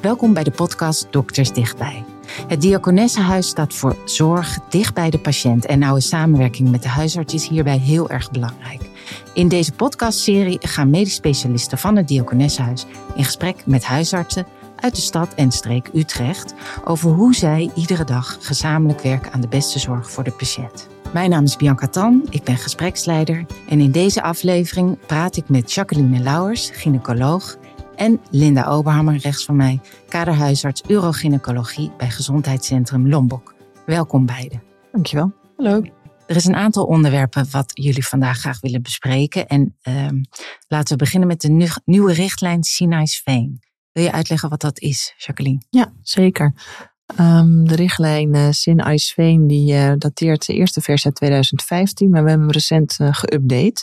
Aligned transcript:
Welkom 0.00 0.32
bij 0.34 0.44
de 0.44 0.50
podcast 0.50 1.06
Dokters 1.10 1.52
Dichtbij. 1.52 2.04
Het 2.46 2.60
Diakonessenhuis 2.60 3.48
staat 3.48 3.74
voor 3.74 3.96
zorg 4.04 4.58
dicht 4.68 4.94
bij 4.94 5.10
de 5.10 5.18
patiënt 5.18 5.66
en 5.66 5.78
nauwe 5.78 6.00
samenwerking 6.00 6.70
met 6.70 6.82
de 6.82 6.88
huisarts 6.88 7.34
is 7.34 7.48
hierbij 7.48 7.78
heel 7.78 8.10
erg 8.10 8.30
belangrijk. 8.30 8.90
In 9.34 9.48
deze 9.48 9.72
podcastserie 9.72 10.58
gaan 10.60 10.90
medisch 10.90 11.14
specialisten 11.14 11.78
van 11.78 11.96
het 11.96 12.08
Diakonessenhuis 12.08 12.86
in 13.14 13.24
gesprek 13.24 13.66
met 13.66 13.84
huisartsen 13.84 14.46
uit 14.76 14.94
de 14.94 15.00
stad 15.00 15.34
en 15.34 15.52
streek 15.52 15.90
Utrecht 15.94 16.54
over 16.84 17.10
hoe 17.10 17.34
zij 17.34 17.70
iedere 17.74 18.04
dag 18.04 18.38
gezamenlijk 18.40 19.00
werken 19.00 19.32
aan 19.32 19.40
de 19.40 19.48
beste 19.48 19.78
zorg 19.78 20.10
voor 20.10 20.24
de 20.24 20.32
patiënt. 20.32 20.88
Mijn 21.12 21.30
naam 21.30 21.44
is 21.44 21.56
Bianca 21.56 21.86
Tan, 21.86 22.26
ik 22.30 22.44
ben 22.44 22.56
gespreksleider 22.56 23.44
en 23.68 23.80
in 23.80 23.90
deze 23.90 24.22
aflevering 24.22 24.98
praat 25.06 25.36
ik 25.36 25.48
met 25.48 25.72
Jacqueline 25.72 26.20
Lauwers, 26.22 26.70
gynaecoloog, 26.72 27.56
en 28.00 28.20
Linda 28.30 28.64
Oberhammer 28.64 29.16
rechts 29.16 29.44
van 29.44 29.56
mij, 29.56 29.80
kaderhuisarts 30.08 30.82
urogynecologie 30.88 31.90
bij 31.96 32.10
Gezondheidscentrum 32.10 33.08
Lombok. 33.08 33.54
Welkom 33.86 34.26
beiden. 34.26 34.62
Dankjewel. 34.92 35.32
Hallo. 35.56 35.82
Er 36.26 36.36
is 36.36 36.44
een 36.44 36.54
aantal 36.54 36.84
onderwerpen 36.84 37.46
wat 37.50 37.70
jullie 37.74 38.06
vandaag 38.06 38.38
graag 38.38 38.60
willen 38.60 38.82
bespreken. 38.82 39.46
En 39.46 39.76
ehm, 39.82 40.22
laten 40.68 40.92
we 40.92 41.04
beginnen 41.04 41.28
met 41.28 41.40
de 41.40 41.68
nieuwe 41.84 42.12
richtlijn 42.12 42.62
Sinai's 42.62 43.20
Veen. 43.24 43.62
Wil 43.92 44.04
je 44.04 44.12
uitleggen 44.12 44.48
wat 44.48 44.60
dat 44.60 44.78
is, 44.78 45.14
Jacqueline? 45.16 45.62
Ja, 45.70 45.92
zeker. 46.02 46.54
Um, 47.20 47.68
de 47.68 47.74
richtlijn 47.74 48.34
uh, 48.34 48.46
Sin 48.50 48.98
Veen 49.14 49.46
die 49.46 49.72
uh, 49.72 49.92
dateert 49.98 50.46
de 50.46 50.54
eerste 50.54 50.80
versie 50.80 51.06
uit 51.06 51.14
2015, 51.14 52.10
maar 52.10 52.22
we 52.22 52.28
hebben 52.28 52.46
hem 52.46 52.56
recent 52.56 52.98
uh, 53.00 53.08
geüpdate. 53.12 53.82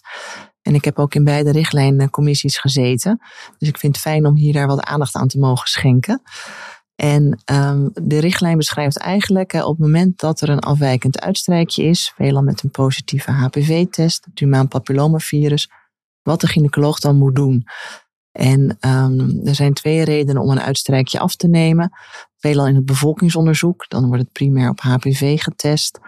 En 0.67 0.73
ik 0.73 0.85
heb 0.85 0.99
ook 0.99 1.15
in 1.15 1.23
beide 1.23 1.51
richtlijncommissies 1.51 2.57
gezeten. 2.57 3.21
Dus 3.57 3.67
ik 3.67 3.77
vind 3.77 3.95
het 3.95 4.03
fijn 4.03 4.25
om 4.25 4.35
hier 4.35 4.53
daar 4.53 4.67
wat 4.67 4.83
aandacht 4.83 5.15
aan 5.15 5.27
te 5.27 5.39
mogen 5.39 5.67
schenken. 5.67 6.21
En 6.95 7.43
um, 7.51 7.89
de 7.93 8.19
richtlijn 8.19 8.57
beschrijft 8.57 8.97
eigenlijk 8.97 9.53
op 9.53 9.67
het 9.67 9.79
moment 9.79 10.19
dat 10.19 10.41
er 10.41 10.49
een 10.49 10.59
afwijkend 10.59 11.19
uitstrijkje 11.19 11.83
is, 11.83 12.13
veelal 12.15 12.41
met 12.41 12.63
een 12.63 12.71
positieve 12.71 13.31
HPV-test, 13.31 14.25
het 14.25 14.39
humaan 14.39 14.67
papillomavirus, 14.67 15.69
wat 16.21 16.41
de 16.41 16.47
gynaecoloog 16.47 16.99
dan 16.99 17.15
moet 17.15 17.35
doen. 17.35 17.67
En 18.31 18.77
um, 18.79 19.41
er 19.43 19.55
zijn 19.55 19.73
twee 19.73 20.03
redenen 20.03 20.41
om 20.41 20.49
een 20.49 20.61
uitstrijkje 20.61 21.19
af 21.19 21.35
te 21.35 21.47
nemen. 21.47 21.91
Veelal 22.37 22.67
in 22.67 22.75
het 22.75 22.85
bevolkingsonderzoek, 22.85 23.85
dan 23.87 24.07
wordt 24.07 24.23
het 24.23 24.31
primair 24.31 24.69
op 24.69 24.79
HPV 24.79 25.41
getest. 25.41 25.99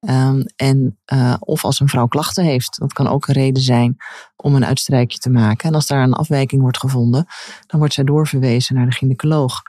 Um, 0.00 0.44
en 0.56 0.98
uh, 1.12 1.34
of 1.38 1.64
als 1.64 1.80
een 1.80 1.88
vrouw 1.88 2.06
klachten 2.06 2.44
heeft, 2.44 2.78
dat 2.78 2.92
kan 2.92 3.06
ook 3.06 3.28
een 3.28 3.34
reden 3.34 3.62
zijn 3.62 3.96
om 4.36 4.54
een 4.54 4.64
uitstrijkje 4.64 5.18
te 5.18 5.30
maken. 5.30 5.68
En 5.68 5.74
als 5.74 5.86
daar 5.86 6.02
een 6.02 6.12
afwijking 6.12 6.60
wordt 6.60 6.78
gevonden, 6.78 7.26
dan 7.66 7.78
wordt 7.78 7.94
zij 7.94 8.04
doorverwezen 8.04 8.74
naar 8.74 8.86
de 8.86 8.92
gynaecoloog. 8.92 9.62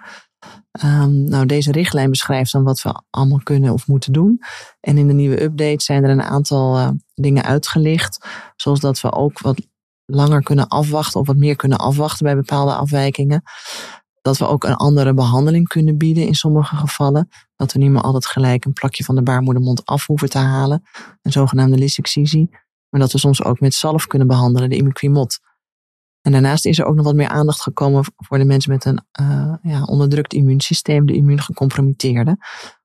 Um, 0.83 1.23
nou, 1.23 1.45
deze 1.45 1.71
richtlijn 1.71 2.09
beschrijft 2.09 2.51
dan 2.51 2.63
wat 2.63 2.81
we 2.81 3.01
allemaal 3.09 3.41
kunnen 3.43 3.73
of 3.73 3.87
moeten 3.87 4.13
doen. 4.13 4.41
En 4.79 4.97
in 4.97 5.07
de 5.07 5.13
nieuwe 5.13 5.41
update 5.41 5.83
zijn 5.83 6.03
er 6.03 6.09
een 6.09 6.21
aantal 6.21 6.77
uh, 6.77 6.89
dingen 7.13 7.43
uitgelicht. 7.43 8.27
Zoals 8.55 8.79
dat 8.79 9.01
we 9.01 9.11
ook 9.11 9.39
wat 9.39 9.67
langer 10.05 10.43
kunnen 10.43 10.67
afwachten 10.67 11.19
of 11.19 11.27
wat 11.27 11.35
meer 11.35 11.55
kunnen 11.55 11.77
afwachten 11.77 12.25
bij 12.25 12.35
bepaalde 12.35 12.73
afwijkingen. 12.73 13.43
Dat 14.29 14.37
we 14.37 14.47
ook 14.47 14.63
een 14.63 14.75
andere 14.75 15.13
behandeling 15.13 15.67
kunnen 15.67 15.97
bieden 15.97 16.27
in 16.27 16.33
sommige 16.33 16.75
gevallen. 16.75 17.29
Dat 17.55 17.73
we 17.73 17.79
niet 17.79 17.89
meer 17.89 18.01
altijd 18.01 18.25
gelijk 18.25 18.65
een 18.65 18.73
plakje 18.73 19.03
van 19.03 19.15
de 19.15 19.23
baarmoedermond 19.23 19.85
af 19.85 20.05
hoeven 20.05 20.29
te 20.29 20.37
halen. 20.37 20.83
Een 21.21 21.31
zogenaamde 21.31 21.77
lysexcisie. 21.77 22.49
Maar 22.89 22.99
dat 22.99 23.11
we 23.11 23.17
soms 23.17 23.43
ook 23.43 23.59
met 23.59 23.73
zalf 23.73 24.07
kunnen 24.07 24.27
behandelen, 24.27 24.69
de 24.69 24.75
imiquimod. 24.75 25.39
En 26.21 26.31
daarnaast 26.31 26.65
is 26.65 26.79
er 26.79 26.85
ook 26.85 26.95
nog 26.95 27.05
wat 27.05 27.15
meer 27.15 27.27
aandacht 27.27 27.61
gekomen 27.61 28.03
voor 28.15 28.37
de 28.37 28.45
mensen 28.45 28.71
met 28.71 28.85
een 28.85 29.01
uh, 29.21 29.53
ja, 29.61 29.83
onderdrukt 29.83 30.33
immuunsysteem, 30.33 31.05
de 31.05 31.13
immuungecompromitteerde. 31.13 32.37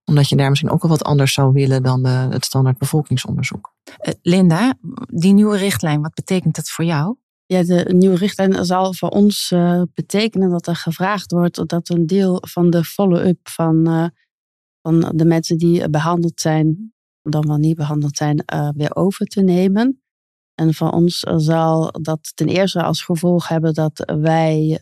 Omdat 0.05 0.29
je 0.29 0.37
daar 0.37 0.49
misschien 0.49 0.71
ook 0.71 0.83
wel 0.83 0.91
wat 0.91 1.05
anders 1.05 1.33
zou 1.33 1.53
willen 1.53 1.83
dan 1.83 2.03
de, 2.03 2.09
het 2.09 2.45
standaard 2.45 2.79
bevolkingsonderzoek. 2.79 3.75
Uh, 3.85 4.15
Linda, 4.23 4.75
die 5.07 5.33
nieuwe 5.33 5.57
richtlijn, 5.57 6.03
wat 6.03 6.15
betekent 6.15 6.55
dat 6.55 6.71
voor 6.71 6.85
jou? 6.85 7.17
Ja, 7.47 7.63
de 7.63 7.95
nieuwe 7.95 8.17
richtlijn 8.17 8.65
zal 8.65 8.95
voor 8.95 9.09
ons 9.09 9.51
uh, 9.51 9.83
betekenen 9.95 10.51
dat 10.51 10.67
er 10.67 10.77
gevraagd 10.77 11.33
wordt 11.33 11.69
dat 11.69 11.89
een 11.89 12.07
deel 12.07 12.43
van 12.47 12.71
de 12.71 12.85
follow-up 12.85 13.49
van, 13.49 13.89
uh, 13.89 14.07
van 14.83 15.13
de 15.15 15.25
mensen 15.25 15.59
die 15.59 15.91
behandeld 15.91 16.41
zijn, 16.41 16.93
dan 17.23 17.47
wel 17.47 17.57
niet 17.57 17.77
behandeld 17.77 18.17
zijn, 18.17 18.43
uh, 18.55 18.69
weer 18.75 18.95
over 18.97 19.27
te 19.27 19.41
nemen. 19.41 20.03
En 20.55 20.75
voor 20.75 20.91
ons 20.91 21.19
zal 21.37 21.91
dat 21.91 22.33
ten 22.35 22.49
eerste 22.49 22.83
als 22.83 23.03
gevolg 23.03 23.49
hebben 23.49 23.75
dat 23.75 24.13
wij 24.21 24.79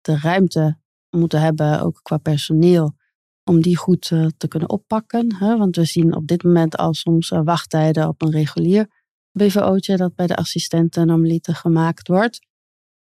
de 0.00 0.18
ruimte 0.18 0.78
moeten 1.10 1.40
hebben, 1.40 1.80
ook 1.80 2.00
qua 2.02 2.16
personeel, 2.16 2.94
om 3.44 3.60
die 3.62 3.76
goed 3.76 4.02
te 4.36 4.48
kunnen 4.48 4.68
oppakken. 4.68 5.34
Hè? 5.34 5.56
Want 5.56 5.76
we 5.76 5.84
zien 5.84 6.16
op 6.16 6.26
dit 6.26 6.42
moment 6.42 6.76
al 6.76 6.94
soms 6.94 7.28
wachttijden 7.28 8.08
op 8.08 8.22
een 8.22 8.30
regulier 8.30 8.99
BVO'tje 9.32 9.96
dat 9.96 10.14
bij 10.14 10.26
de 10.26 10.36
assistenten 10.36 11.06
normaliter 11.06 11.54
gemaakt 11.54 12.08
wordt. 12.08 12.40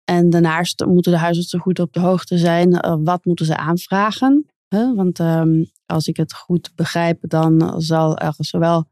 En 0.05 0.31
daarnaast 0.31 0.85
moeten 0.85 1.13
de 1.13 1.19
huisartsen 1.19 1.61
goed 1.61 1.79
op 1.79 1.93
de 1.93 2.01
hoogte 2.01 2.39
zijn. 2.39 2.73
Uh, 2.73 2.97
wat 2.99 3.25
moeten 3.25 3.47
ze 3.47 3.57
aanvragen? 3.57 4.47
Want 4.69 5.19
um, 5.19 5.71
als 5.87 6.07
ik 6.07 6.17
het 6.17 6.35
goed 6.35 6.73
begrijp, 6.75 7.19
dan 7.29 7.81
zal 7.81 8.19
er 8.19 8.35
zowel 8.37 8.85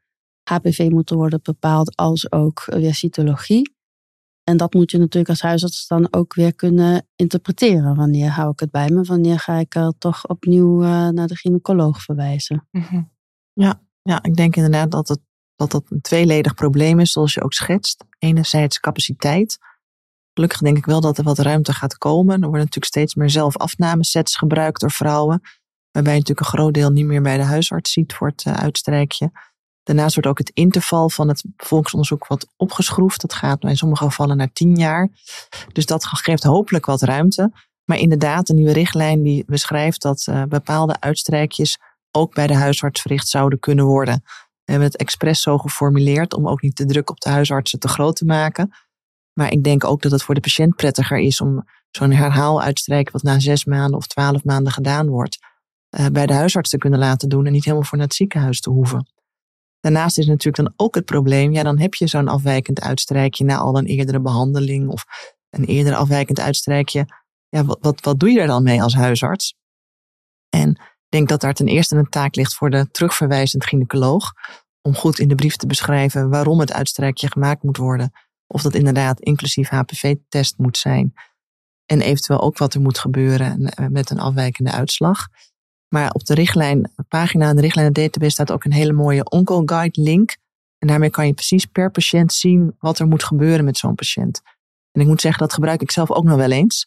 HPV 0.51 0.89
moeten 0.91 1.17
worden 1.17 1.41
bepaald 1.43 1.97
als 1.97 2.33
ook 2.33 2.65
weer 2.65 2.95
cytologie. 2.95 3.75
En 4.45 4.57
dat 4.57 4.75
moet 4.75 4.91
je 4.91 4.99
natuurlijk 4.99 5.29
als 5.29 5.43
huisarts 5.43 5.87
dan 5.87 6.13
ook 6.13 6.35
weer 6.35 6.55
kunnen 6.55 7.07
interpreteren. 7.17 7.97
Wanneer 7.97 8.31
hou 8.31 8.51
ik 8.51 8.61
het 8.61 8.71
bij 8.71 8.91
me? 8.91 9.03
Wanneer 9.03 9.39
ga 9.39 9.59
ik 9.59 9.75
er 9.75 9.93
toch 9.99 10.29
opnieuw 10.29 10.83
uh, 10.83 11.09
naar 11.09 11.27
de 11.27 11.37
gynaecoloog 11.37 12.03
verwijzen? 12.03 12.69
-hmm. 12.71 13.11
Ja, 13.53 13.83
ja, 14.03 14.23
ik 14.23 14.35
denk 14.35 14.57
inderdaad 14.57 14.91
dat 14.91 15.09
het 15.09 15.21
dat 15.61 15.71
dat 15.71 15.91
een 15.91 16.01
tweeledig 16.01 16.55
probleem 16.55 17.01
is, 17.01 17.13
zoals 17.13 17.35
je 17.35 17.43
ook 17.43 17.53
schetst. 17.53 18.05
Enerzijds 18.19 18.81
capaciteit. 18.81 19.59
Gelukkig 20.35 20.61
denk 20.61 20.77
ik 20.77 20.85
wel 20.85 21.01
dat 21.01 21.19
er 21.19 21.25
wat 21.25 21.39
ruimte 21.39 21.73
gaat 21.73 21.99
komen. 21.99 22.35
Er 22.35 22.41
worden 22.41 22.59
natuurlijk 22.59 22.85
steeds 22.85 23.15
meer 23.15 23.31
zelfafnamesets 23.31 24.37
gebruikt 24.37 24.81
door 24.81 24.91
vrouwen. 24.91 25.41
Waarbij 25.91 26.13
je 26.13 26.19
natuurlijk 26.19 26.47
een 26.47 26.59
groot 26.59 26.75
deel 26.75 26.91
niet 26.91 27.07
meer 27.07 27.23
bij 27.23 27.37
de 27.37 27.43
huisarts 27.43 27.93
ziet 27.93 28.13
voor 28.13 28.29
het 28.29 28.45
uh, 28.45 28.55
uitstrijkje. 28.55 29.31
Daarnaast 29.83 30.15
wordt 30.15 30.29
ook 30.29 30.39
het 30.39 30.51
interval 30.55 31.11
van 31.11 31.29
het 31.29 31.45
volksonderzoek 31.57 32.27
wat 32.27 32.47
opgeschroefd. 32.57 33.21
Dat 33.21 33.35
gaat 33.35 33.63
in 33.63 33.77
sommige 33.77 34.05
gevallen 34.05 34.37
naar 34.37 34.53
tien 34.53 34.77
jaar. 34.77 35.09
Dus 35.73 35.87
dat 35.87 36.05
geeft 36.07 36.43
hopelijk 36.43 36.87
wat 36.87 37.03
ruimte. 37.03 37.53
Maar 37.85 37.99
inderdaad, 37.99 38.49
een 38.49 38.57
nieuwe 38.57 38.73
richtlijn 38.73 39.23
die 39.23 39.45
beschrijft 39.47 40.03
dat 40.03 40.27
uh, 40.29 40.43
bepaalde 40.43 41.01
uitstrijkjes 41.01 41.79
ook 42.11 42.35
bij 42.35 42.47
de 42.47 42.55
huisarts 42.55 43.01
verricht 43.01 43.29
zouden 43.29 43.59
kunnen 43.59 43.85
worden. 43.85 44.23
We 44.71 44.77
hebben 44.77 44.93
het 44.93 45.01
expres 45.01 45.43
zo 45.43 45.59
geformuleerd 45.59 46.35
om 46.35 46.49
ook 46.49 46.63
niet 46.63 46.77
de 46.77 46.87
druk 46.87 47.11
op 47.11 47.21
de 47.21 47.29
huisartsen 47.29 47.79
te 47.79 47.89
groot 47.89 48.17
te 48.17 48.25
maken. 48.25 48.71
Maar 49.33 49.53
ik 49.53 49.65
denk 49.65 49.85
ook 49.85 50.03
dat 50.03 50.13
het 50.13 50.23
voor 50.23 50.35
de 50.35 50.41
patiënt 50.41 50.77
prettiger 50.77 51.19
is 51.19 51.41
om 51.41 51.65
zo'n 51.91 52.11
herhaaluitstrijken 52.11 53.13
wat 53.13 53.23
na 53.23 53.39
zes 53.39 53.65
maanden 53.65 53.97
of 53.97 54.07
twaalf 54.07 54.45
maanden 54.45 54.73
gedaan 54.73 55.09
wordt, 55.09 55.39
uh, 55.99 56.07
bij 56.07 56.27
de 56.27 56.33
huisarts 56.33 56.71
te 56.71 56.79
kunnen 56.79 56.99
laten 56.99 57.29
doen 57.29 57.47
en 57.47 57.53
niet 57.53 57.65
helemaal 57.65 57.85
voor 57.85 57.99
naar 57.99 58.07
het 58.07 58.17
ziekenhuis 58.17 58.61
te 58.61 58.71
hoeven. 58.71 59.13
Daarnaast 59.81 60.19
is 60.19 60.27
natuurlijk 60.27 60.57
dan 60.57 60.73
ook 60.77 60.95
het 60.95 61.05
probleem, 61.05 61.53
ja 61.53 61.63
dan 61.63 61.79
heb 61.79 61.95
je 61.95 62.07
zo'n 62.07 62.29
afwijkend 62.29 62.81
uitstrijkje 62.81 63.45
na 63.45 63.57
al 63.57 63.79
een 63.79 63.87
eerdere 63.87 64.21
behandeling 64.21 64.89
of 64.89 65.05
een 65.51 65.65
eerder 65.65 65.95
afwijkend 65.95 66.41
uitstrijkje. 66.41 67.07
Ja, 67.49 67.65
wat, 67.65 67.79
wat, 67.81 68.01
wat 68.01 68.21
doe 68.21 68.31
je 68.31 68.41
er 68.41 68.47
dan 68.47 68.63
mee 68.63 68.83
als 68.83 68.95
huisarts? 68.95 69.55
En 70.49 70.81
denk 71.11 71.29
dat 71.29 71.41
daar 71.41 71.55
ten 71.55 71.67
eerste 71.67 71.97
een 71.97 72.09
taak 72.09 72.35
ligt 72.35 72.55
voor 72.55 72.71
de 72.71 72.91
terugverwijzend 72.91 73.65
gynaecoloog. 73.65 74.33
Om 74.83 74.95
goed 74.95 75.19
in 75.19 75.29
de 75.29 75.35
brief 75.35 75.57
te 75.57 75.67
beschrijven 75.67 76.31
waarom 76.31 76.61
het 76.61 76.73
uitstrijkje 76.73 77.31
gemaakt 77.31 77.63
moet 77.63 77.77
worden. 77.77 78.13
Of 78.47 78.63
dat 78.63 78.75
inderdaad 78.75 79.21
inclusief 79.21 79.69
HPV-test 79.69 80.59
moet 80.59 80.79
zijn. 80.79 81.15
En 81.87 82.01
eventueel 82.01 82.41
ook 82.41 82.59
wat 82.59 82.75
er 82.75 82.81
moet 82.81 82.99
gebeuren 82.99 83.67
eh, 83.67 83.87
met 83.87 84.11
een 84.11 84.21
afwijkende 84.21 84.71
uitslag. 84.71 85.29
Maar 85.89 86.11
op 86.11 86.25
de 86.25 86.35
richtlijn, 86.35 86.93
pagina 87.09 87.49
in 87.49 87.57
de 87.57 87.61
richtlijn 87.61 87.93
database 87.93 88.31
staat 88.31 88.53
ook 88.53 88.65
een 88.65 88.73
hele 88.73 88.93
mooie 88.93 89.25
OncoGuide 89.25 90.01
link. 90.01 90.37
En 90.79 90.89
daarmee 90.89 91.11
kan 91.11 91.27
je 91.27 91.35
precies 91.35 91.67
per 91.67 91.91
patiënt 91.91 92.33
zien 92.33 92.77
wat 92.79 92.99
er 92.99 93.07
moet 93.07 93.25
gebeuren 93.25 93.65
met 93.65 93.79
zo'n 93.79 93.95
patiënt. 93.95 94.41
En 94.93 95.01
ik 95.01 95.07
moet 95.07 95.21
zeggen, 95.21 95.41
dat 95.41 95.53
gebruik 95.53 95.83
ik 95.83 95.91
zelf 95.91 96.11
ook 96.11 96.25
nog 96.25 96.37
wel 96.37 96.51
eens. 96.51 96.87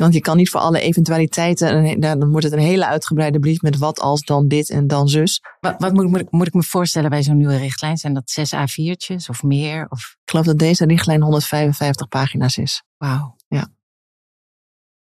Want 0.00 0.14
je 0.14 0.20
kan 0.20 0.36
niet 0.36 0.50
voor 0.50 0.60
alle 0.60 0.80
eventualiteiten, 0.80 2.00
dan 2.00 2.30
wordt 2.30 2.44
het 2.44 2.52
een 2.52 2.58
hele 2.58 2.86
uitgebreide 2.86 3.38
brief 3.38 3.62
met 3.62 3.78
wat 3.78 4.00
als 4.00 4.22
dan 4.22 4.48
dit 4.48 4.70
en 4.70 4.86
dan 4.86 5.08
zus. 5.08 5.42
Wat, 5.60 5.74
wat 5.78 5.92
moet, 5.92 6.06
moet, 6.06 6.20
ik, 6.20 6.30
moet, 6.30 6.46
ik 6.46 6.54
me 6.54 6.62
voorstellen 6.62 7.10
bij 7.10 7.22
zo'n 7.22 7.36
nieuwe 7.36 7.56
richtlijn? 7.56 7.96
Zijn 7.96 8.14
dat 8.14 8.30
zes 8.30 8.54
A4'tjes 8.54 9.28
of 9.28 9.42
meer? 9.42 9.86
Of? 9.88 10.16
Ik 10.24 10.30
geloof 10.30 10.46
dat 10.46 10.58
deze 10.58 10.84
richtlijn 10.84 11.22
155 11.22 12.08
pagina's 12.08 12.58
is. 12.58 12.82
Wauw. 12.96 13.36
Ja. 13.48 13.68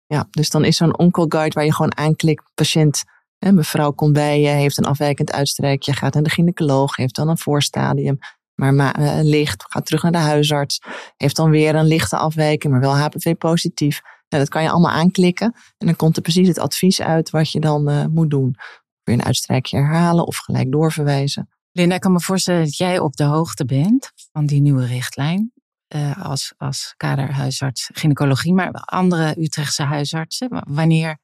Ja, 0.05 0.27
dus 0.29 0.49
dan 0.49 0.65
is 0.65 0.77
zo'n 0.77 0.97
onkelguide 0.97 1.55
waar 1.55 1.65
je 1.65 1.73
gewoon 1.73 1.97
aanklikt, 1.97 2.43
patiënt, 2.53 3.03
hè, 3.37 3.51
mevrouw 3.51 3.91
komt 3.91 4.13
bij 4.13 4.41
je, 4.41 4.47
heeft 4.47 4.77
een 4.77 4.85
afwijkend 4.85 5.31
uitstrijkje, 5.31 5.93
gaat 5.93 6.13
naar 6.13 6.23
de 6.23 6.29
gynaecoloog, 6.29 6.95
heeft 6.95 7.15
dan 7.15 7.29
een 7.29 7.37
voorstadium, 7.37 8.17
maar 8.53 8.73
ma- 8.73 8.99
uh, 8.99 9.19
licht, 9.21 9.65
gaat 9.69 9.85
terug 9.85 10.03
naar 10.03 10.11
de 10.11 10.17
huisarts, 10.17 10.81
heeft 11.17 11.35
dan 11.35 11.49
weer 11.49 11.75
een 11.75 11.85
lichte 11.87 12.17
afwijking, 12.17 12.73
maar 12.73 12.81
wel 12.81 12.97
HPV 12.97 13.35
positief 13.35 14.01
dat 14.37 14.49
kan 14.49 14.63
je 14.63 14.69
allemaal 14.69 14.91
aanklikken. 14.91 15.53
En 15.77 15.87
dan 15.87 15.95
komt 15.95 16.15
er 16.15 16.21
precies 16.21 16.47
het 16.47 16.59
advies 16.59 17.01
uit 17.01 17.29
wat 17.29 17.51
je 17.51 17.59
dan 17.59 17.89
uh, 17.89 18.05
moet 18.05 18.29
doen. 18.29 18.55
Weer 19.03 19.15
een 19.15 19.23
uitstrijkje 19.23 19.77
herhalen 19.77 20.27
of 20.27 20.37
gelijk 20.37 20.71
doorverwijzen. 20.71 21.49
Linda, 21.71 21.95
ik 21.95 22.01
kan 22.01 22.11
me 22.11 22.19
voorstellen 22.19 22.63
dat 22.63 22.77
jij 22.77 22.99
op 22.99 23.15
de 23.15 23.23
hoogte 23.23 23.65
bent 23.65 24.11
van 24.31 24.45
die 24.45 24.61
nieuwe 24.61 24.85
richtlijn. 24.85 25.51
Uh, 25.95 26.25
als, 26.25 26.53
als 26.57 26.93
kaderhuisarts 26.97 27.89
gynaecologie, 27.93 28.53
maar 28.53 28.71
andere 28.71 29.41
Utrechtse 29.41 29.83
huisartsen. 29.83 30.63
Wanneer 30.67 31.17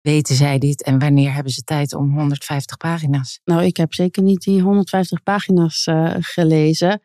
weten 0.00 0.34
zij 0.34 0.58
dit 0.58 0.82
en 0.82 0.98
wanneer 0.98 1.32
hebben 1.32 1.52
ze 1.52 1.62
tijd 1.62 1.94
om 1.94 2.14
150 2.14 2.76
pagina's? 2.76 3.40
Nou, 3.44 3.62
ik 3.62 3.76
heb 3.76 3.94
zeker 3.94 4.22
niet 4.22 4.42
die 4.42 4.62
150 4.62 5.22
pagina's 5.22 5.86
uh, 5.86 6.14
gelezen. 6.18 7.02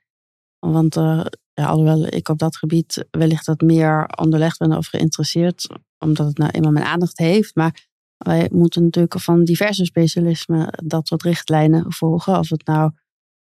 Want 0.60 0.96
uh, 0.96 1.26
ja, 1.54 1.66
alhoewel 1.66 2.06
ik 2.06 2.30
op 2.30 2.38
dat 2.38 2.58
gebied 2.58 3.06
wellicht 3.12 3.46
wat 3.46 3.62
meer 3.62 4.10
onderlegd 4.16 4.58
ben 4.58 4.78
of 4.78 4.88
geïnteresseerd, 4.88 5.68
omdat 6.00 6.28
het 6.28 6.38
nou 6.38 6.52
eenmaal 6.52 6.72
mijn 6.72 6.86
aandacht 6.86 7.18
heeft. 7.18 7.56
Maar 7.56 7.88
wij 8.18 8.50
moeten 8.52 8.84
natuurlijk 8.84 9.20
van 9.20 9.44
diverse 9.44 9.86
specialismen 9.86 10.84
dat 10.86 11.08
soort 11.08 11.24
richtlijnen 11.24 11.94
volgen. 11.94 12.40
Of 12.40 12.50
het 12.50 12.66
nou 12.66 12.92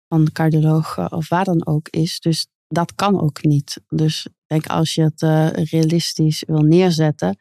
van 0.08 0.32
cardioloog 0.32 1.12
of 1.12 1.30
waar 1.30 1.44
dan 1.44 1.66
ook 1.66 1.90
is. 1.90 2.20
Dus 2.20 2.48
dat 2.68 2.96
kan 2.96 3.22
ook 3.22 3.44
niet. 3.44 3.82
Dus 3.88 4.28
denk 4.48 4.68
als 4.68 4.94
je 4.94 5.02
het 5.02 5.22
uh, 5.22 5.50
realistisch 5.50 6.44
wil 6.48 6.62
neerzetten, 6.62 7.38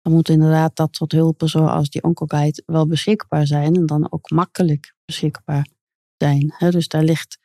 dan 0.00 0.12
moet 0.12 0.28
inderdaad 0.28 0.76
dat 0.76 0.96
soort 0.96 1.12
hulpen 1.12 1.48
zoals 1.48 1.90
die 1.90 2.02
OncoGuide 2.02 2.62
wel 2.66 2.86
beschikbaar 2.86 3.46
zijn. 3.46 3.74
En 3.74 3.86
dan 3.86 4.12
ook 4.12 4.30
makkelijk 4.30 4.94
beschikbaar 5.04 5.68
zijn. 6.16 6.54
Dus 6.58 6.88
daar 6.88 7.02
ligt, 7.02 7.38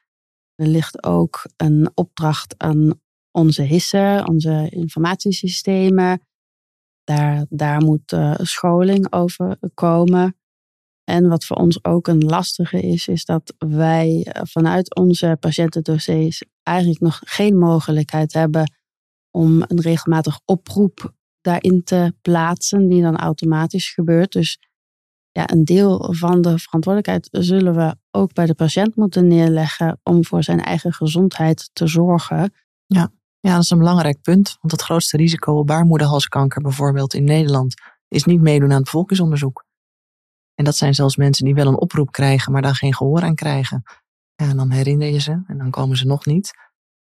er 0.59 0.67
ligt 0.67 1.03
ook 1.03 1.45
een 1.57 1.91
opdracht 1.93 2.55
aan 2.57 3.01
onze 3.31 3.61
hissen, 3.61 4.27
onze 4.27 4.67
informatiesystemen. 4.69 6.21
Daar, 7.03 7.45
daar 7.49 7.83
moet 7.83 8.11
uh, 8.11 8.35
scholing 8.37 9.13
over 9.13 9.57
komen. 9.73 10.37
En 11.03 11.27
wat 11.27 11.45
voor 11.45 11.57
ons 11.57 11.83
ook 11.83 12.07
een 12.07 12.25
lastige 12.25 12.81
is, 12.81 13.07
is 13.07 13.25
dat 13.25 13.53
wij 13.57 14.23
eh, 14.23 14.41
vanuit 14.45 14.95
onze 14.95 15.37
patiëntendossiers 15.39 16.43
eigenlijk 16.63 16.99
nog 16.99 17.19
geen 17.23 17.57
mogelijkheid 17.57 18.33
hebben 18.33 18.73
om 19.31 19.61
een 19.67 19.81
regelmatig 19.81 20.39
oproep 20.45 21.13
daarin 21.41 21.83
te 21.83 22.13
plaatsen, 22.21 22.87
die 22.87 23.01
dan 23.01 23.17
automatisch 23.17 23.89
gebeurt. 23.89 24.31
Dus 24.31 24.59
ja, 25.31 25.49
een 25.49 25.65
deel 25.65 26.13
van 26.13 26.41
de 26.41 26.59
verantwoordelijkheid 26.59 27.27
zullen 27.31 27.75
we 27.75 27.95
ook 28.11 28.33
bij 28.33 28.45
de 28.45 28.55
patiënt 28.55 28.95
moeten 28.95 29.27
neerleggen 29.27 29.99
om 30.03 30.25
voor 30.25 30.43
zijn 30.43 30.61
eigen 30.61 30.93
gezondheid 30.93 31.69
te 31.73 31.87
zorgen. 31.87 32.53
Ja, 32.85 33.11
ja 33.39 33.53
dat 33.53 33.63
is 33.63 33.69
een 33.69 33.77
belangrijk 33.77 34.21
punt. 34.21 34.57
Want 34.61 34.71
het 34.71 34.81
grootste 34.81 35.17
risico 35.17 35.53
op 35.53 35.67
baarmoederhalskanker 35.67 36.61
bijvoorbeeld 36.61 37.13
in 37.13 37.23
Nederland 37.23 37.73
is 38.07 38.23
niet 38.23 38.41
meedoen 38.41 38.69
aan 38.69 38.75
het 38.75 38.83
bevolkingsonderzoek. 38.83 39.65
En 40.55 40.65
dat 40.65 40.75
zijn 40.75 40.95
zelfs 40.95 41.15
mensen 41.15 41.45
die 41.45 41.53
wel 41.53 41.67
een 41.67 41.79
oproep 41.79 42.11
krijgen, 42.11 42.51
maar 42.51 42.61
daar 42.61 42.75
geen 42.75 42.95
gehoor 42.95 43.21
aan 43.21 43.35
krijgen. 43.35 43.83
Ja, 44.35 44.49
en 44.49 44.57
dan 44.57 44.71
herinner 44.71 45.07
je 45.07 45.19
ze 45.19 45.43
en 45.47 45.57
dan 45.57 45.69
komen 45.69 45.97
ze 45.97 46.05
nog 46.05 46.25
niet. 46.25 46.51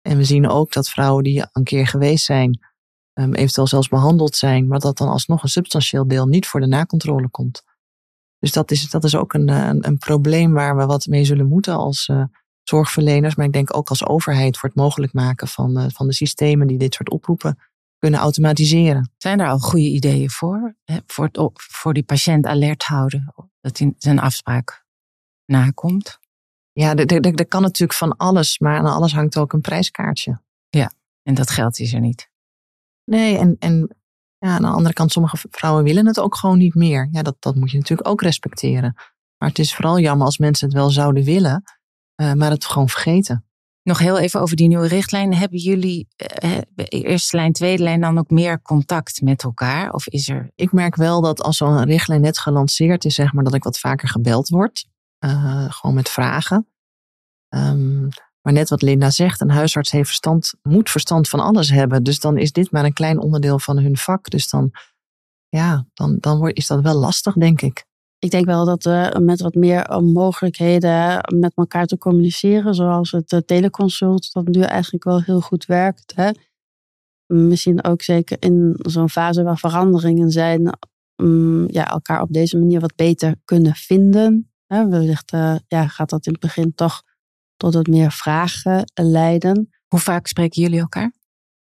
En 0.01 0.17
we 0.17 0.23
zien 0.23 0.49
ook 0.49 0.73
dat 0.73 0.89
vrouwen 0.89 1.23
die 1.23 1.45
een 1.51 1.63
keer 1.63 1.87
geweest 1.87 2.25
zijn, 2.25 2.59
um, 3.13 3.33
eventueel 3.33 3.67
zelfs 3.67 3.87
behandeld 3.87 4.35
zijn, 4.35 4.67
maar 4.67 4.79
dat 4.79 4.97
dan 4.97 5.07
alsnog 5.07 5.43
een 5.43 5.49
substantieel 5.49 6.07
deel 6.07 6.25
niet 6.25 6.47
voor 6.47 6.59
de 6.59 6.67
nakontrole 6.67 7.29
komt. 7.29 7.63
Dus 8.41 8.51
dat 8.51 8.71
is, 8.71 8.89
dat 8.89 9.03
is 9.03 9.15
ook 9.15 9.33
een, 9.33 9.49
een, 9.49 9.87
een 9.87 9.97
probleem 9.97 10.53
waar 10.53 10.77
we 10.77 10.85
wat 10.85 11.05
mee 11.05 11.25
zullen 11.25 11.47
moeten 11.47 11.75
als 11.75 12.07
uh, 12.07 12.23
zorgverleners, 12.63 13.35
maar 13.35 13.45
ik 13.45 13.53
denk 13.53 13.75
ook 13.75 13.89
als 13.89 14.05
overheid 14.05 14.57
voor 14.57 14.69
het 14.69 14.77
mogelijk 14.77 15.13
maken 15.13 15.47
van, 15.47 15.79
uh, 15.79 15.85
van 15.87 16.07
de 16.07 16.13
systemen 16.13 16.67
die 16.67 16.77
dit 16.77 16.93
soort 16.93 17.09
oproepen 17.09 17.57
kunnen 17.97 18.19
automatiseren. 18.19 19.11
Zijn 19.17 19.39
er 19.39 19.47
al 19.47 19.59
goede 19.59 19.87
ideeën 19.87 20.29
voor? 20.29 20.75
Hè? 20.83 20.97
Voor, 21.05 21.25
het, 21.25 21.51
voor 21.53 21.93
die 21.93 22.03
patiënt 22.03 22.45
alert 22.45 22.83
houden, 22.83 23.33
dat 23.59 23.77
hij 23.77 23.93
zijn 23.97 24.19
afspraak 24.19 24.85
nakomt? 25.45 26.19
Ja, 26.71 26.95
er 26.95 27.47
kan 27.47 27.61
natuurlijk 27.61 27.97
van 27.97 28.17
alles, 28.17 28.59
maar 28.59 28.77
aan 28.77 28.85
alles 28.85 29.13
hangt 29.13 29.37
ook 29.37 29.53
een 29.53 29.61
prijskaartje. 29.61 30.41
Ja, 30.69 30.91
en 31.23 31.33
dat 31.33 31.49
geld 31.49 31.79
is 31.79 31.93
er 31.93 31.99
niet. 31.99 32.29
Nee, 33.03 33.37
en, 33.37 33.55
en 33.59 33.95
ja, 34.45 34.55
aan 34.55 34.61
de 34.61 34.67
andere 34.67 34.93
kant, 34.93 35.11
sommige 35.11 35.37
vrouwen 35.49 35.83
willen 35.83 36.05
het 36.05 36.19
ook 36.19 36.35
gewoon 36.35 36.57
niet 36.57 36.75
meer. 36.75 37.07
Ja, 37.11 37.21
dat, 37.21 37.35
dat 37.39 37.55
moet 37.55 37.71
je 37.71 37.77
natuurlijk 37.77 38.07
ook 38.07 38.21
respecteren. 38.21 38.93
Maar 39.37 39.49
het 39.49 39.59
is 39.59 39.75
vooral 39.75 39.99
jammer 39.99 40.25
als 40.25 40.37
mensen 40.37 40.67
het 40.67 40.77
wel 40.77 40.89
zouden 40.89 41.23
willen, 41.23 41.63
uh, 42.21 42.33
maar 42.33 42.49
het 42.49 42.65
gewoon 42.65 42.89
vergeten. 42.89 43.45
Nog 43.83 43.99
heel 43.99 44.19
even 44.19 44.41
over 44.41 44.55
die 44.55 44.67
nieuwe 44.67 44.87
richtlijn. 44.87 45.33
Hebben 45.33 45.59
jullie 45.59 46.07
uh, 46.43 46.57
eerste 46.75 47.37
lijn, 47.37 47.53
tweede 47.53 47.83
lijn 47.83 48.01
dan 48.01 48.17
ook 48.17 48.29
meer 48.29 48.61
contact 48.61 49.21
met 49.21 49.43
elkaar? 49.43 49.91
Of 49.91 50.07
is 50.07 50.29
er... 50.29 50.51
Ik 50.55 50.71
merk 50.71 50.95
wel 50.95 51.21
dat 51.21 51.41
als 51.41 51.57
zo'n 51.57 51.83
richtlijn 51.83 52.21
net 52.21 52.39
gelanceerd 52.39 53.05
is, 53.05 53.15
zeg 53.15 53.33
maar, 53.33 53.43
dat 53.43 53.53
ik 53.53 53.63
wat 53.63 53.79
vaker 53.79 54.09
gebeld 54.09 54.49
word. 54.49 54.85
Uh, 55.25 55.65
gewoon 55.69 55.95
met 55.95 56.09
vragen. 56.09 56.67
Um, 57.49 58.09
maar 58.41 58.53
net 58.53 58.69
wat 58.69 58.81
Linda 58.81 59.09
zegt, 59.09 59.41
een 59.41 59.49
huisarts 59.49 59.91
heeft 59.91 60.07
verstand, 60.07 60.53
moet 60.61 60.89
verstand 60.89 61.29
van 61.29 61.39
alles 61.39 61.69
hebben. 61.69 62.03
Dus 62.03 62.19
dan 62.19 62.37
is 62.37 62.51
dit 62.51 62.71
maar 62.71 62.85
een 62.85 62.93
klein 62.93 63.19
onderdeel 63.19 63.59
van 63.59 63.77
hun 63.77 63.97
vak. 63.97 64.29
Dus 64.29 64.49
dan, 64.49 64.71
ja, 65.49 65.85
dan, 65.93 66.17
dan 66.19 66.49
is 66.49 66.67
dat 66.67 66.81
wel 66.81 66.95
lastig, 66.95 67.33
denk 67.33 67.61
ik. 67.61 67.85
Ik 68.19 68.31
denk 68.31 68.45
wel 68.45 68.65
dat 68.65 68.83
we 68.83 69.19
met 69.21 69.41
wat 69.41 69.53
meer 69.53 70.01
mogelijkheden 70.03 71.23
met 71.35 71.51
elkaar 71.55 71.85
te 71.85 71.97
communiceren, 71.97 72.73
zoals 72.73 73.11
het 73.11 73.31
eh, 73.31 73.39
teleconsult, 73.39 74.33
dat 74.33 74.47
nu 74.47 74.61
eigenlijk 74.61 75.03
wel 75.03 75.21
heel 75.21 75.41
goed 75.41 75.65
werkt. 75.65 76.13
Hè? 76.15 76.31
Misschien 77.33 77.83
ook 77.83 78.01
zeker 78.01 78.37
in 78.39 78.75
zo'n 78.77 79.09
fase 79.09 79.43
waar 79.43 79.57
veranderingen 79.57 80.31
zijn, 80.31 80.77
um, 81.15 81.71
ja, 81.71 81.89
elkaar 81.89 82.21
op 82.21 82.33
deze 82.33 82.57
manier 82.57 82.79
wat 82.79 82.95
beter 82.95 83.35
kunnen 83.45 83.75
vinden. 83.75 84.51
Hè? 84.67 84.87
Wellicht 84.87 85.33
uh, 85.33 85.55
ja, 85.67 85.87
gaat 85.87 86.09
dat 86.09 86.25
in 86.25 86.31
het 86.31 86.41
begin 86.41 86.75
toch 86.75 87.03
tot 87.61 87.73
het 87.73 87.87
meer 87.87 88.11
vragen 88.11 88.91
leiden. 88.93 89.69
Hoe 89.87 89.99
vaak 89.99 90.27
spreken 90.27 90.61
jullie 90.61 90.79
elkaar? 90.79 91.13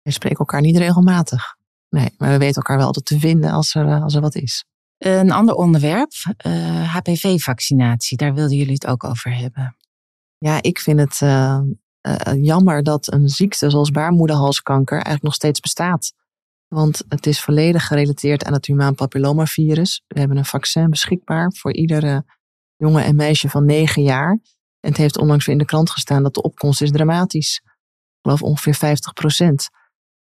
We 0.02 0.10
spreken 0.10 0.38
elkaar 0.38 0.60
niet 0.60 0.76
regelmatig. 0.76 1.56
Nee, 1.88 2.14
maar 2.18 2.30
we 2.30 2.38
weten 2.38 2.56
elkaar 2.56 2.76
wel 2.76 2.92
te 2.92 3.18
vinden 3.18 3.50
als 3.50 3.74
er, 3.74 4.02
als 4.02 4.14
er 4.14 4.20
wat 4.20 4.34
is. 4.34 4.64
Een 4.98 5.30
ander 5.30 5.54
onderwerp, 5.54 6.12
uh, 6.46 6.82
eh, 6.82 6.94
HPV-vaccinatie. 6.94 8.16
Daar 8.16 8.34
wilden 8.34 8.56
jullie 8.56 8.72
het 8.72 8.86
ook 8.86 9.04
over 9.04 9.36
hebben. 9.36 9.76
Ja, 10.38 10.62
ik 10.62 10.78
vind 10.78 11.00
het 11.00 11.20
uh, 11.20 11.60
uh, 12.08 12.44
jammer 12.44 12.82
dat 12.82 13.12
een 13.12 13.28
ziekte 13.28 13.70
zoals 13.70 13.90
baarmoederhalskanker 13.90 14.94
eigenlijk 14.94 15.24
nog 15.24 15.34
steeds 15.34 15.60
bestaat. 15.60 16.12
Want 16.68 17.04
het 17.08 17.26
is 17.26 17.40
volledig 17.40 17.86
gerelateerd 17.86 18.44
aan 18.44 18.52
het 18.52 18.66
humaan 18.66 18.94
papillomavirus. 18.94 20.02
We 20.06 20.18
hebben 20.18 20.36
een 20.36 20.44
vaccin 20.44 20.90
beschikbaar 20.90 21.52
voor 21.52 21.74
iedere 21.74 22.24
jongen 22.76 23.04
en 23.04 23.16
meisje 23.16 23.48
van 23.48 23.64
9 23.64 24.02
jaar. 24.02 24.38
En 24.86 24.92
het 24.92 25.00
heeft 25.00 25.18
onlangs 25.18 25.46
weer 25.46 25.54
in 25.54 25.60
de 25.60 25.66
krant 25.66 25.90
gestaan 25.90 26.22
dat 26.22 26.34
de 26.34 26.42
opkomst 26.42 26.82
is 26.82 26.90
dramatisch. 26.90 27.60
Ik 27.64 28.18
geloof 28.22 28.42
ongeveer 28.42 28.74
50 28.74 29.12
procent. 29.12 29.68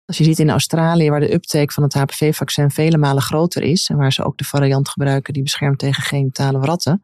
Als 0.05 0.17
je 0.17 0.23
ziet 0.23 0.39
in 0.39 0.49
Australië, 0.49 1.09
waar 1.09 1.19
de 1.19 1.33
uptake 1.33 1.73
van 1.73 1.83
het 1.83 1.93
HPV-vaccin 1.93 2.71
vele 2.71 2.97
malen 2.97 3.21
groter 3.21 3.61
is, 3.61 3.89
en 3.89 3.97
waar 3.97 4.13
ze 4.13 4.23
ook 4.23 4.37
de 4.37 4.43
variant 4.43 4.89
gebruiken 4.89 5.33
die 5.33 5.43
beschermt 5.43 5.79
tegen 5.79 6.03
genitale 6.03 6.59
ratten, 6.59 7.01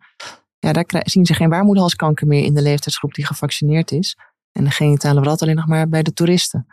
ja, 0.59 0.71
daar 0.71 0.85
zien 0.87 1.25
ze 1.25 1.33
geen 1.33 1.49
baarmoederhalskanker 1.49 2.27
meer 2.27 2.43
in 2.43 2.53
de 2.53 2.61
leeftijdsgroep 2.61 3.13
die 3.13 3.25
gevaccineerd 3.25 3.91
is. 3.91 4.17
En 4.51 4.63
de 4.63 4.71
genitale 4.71 5.21
rat 5.21 5.41
alleen 5.41 5.55
nog 5.55 5.67
maar 5.67 5.89
bij 5.89 6.03
de 6.03 6.13
toeristen. 6.13 6.67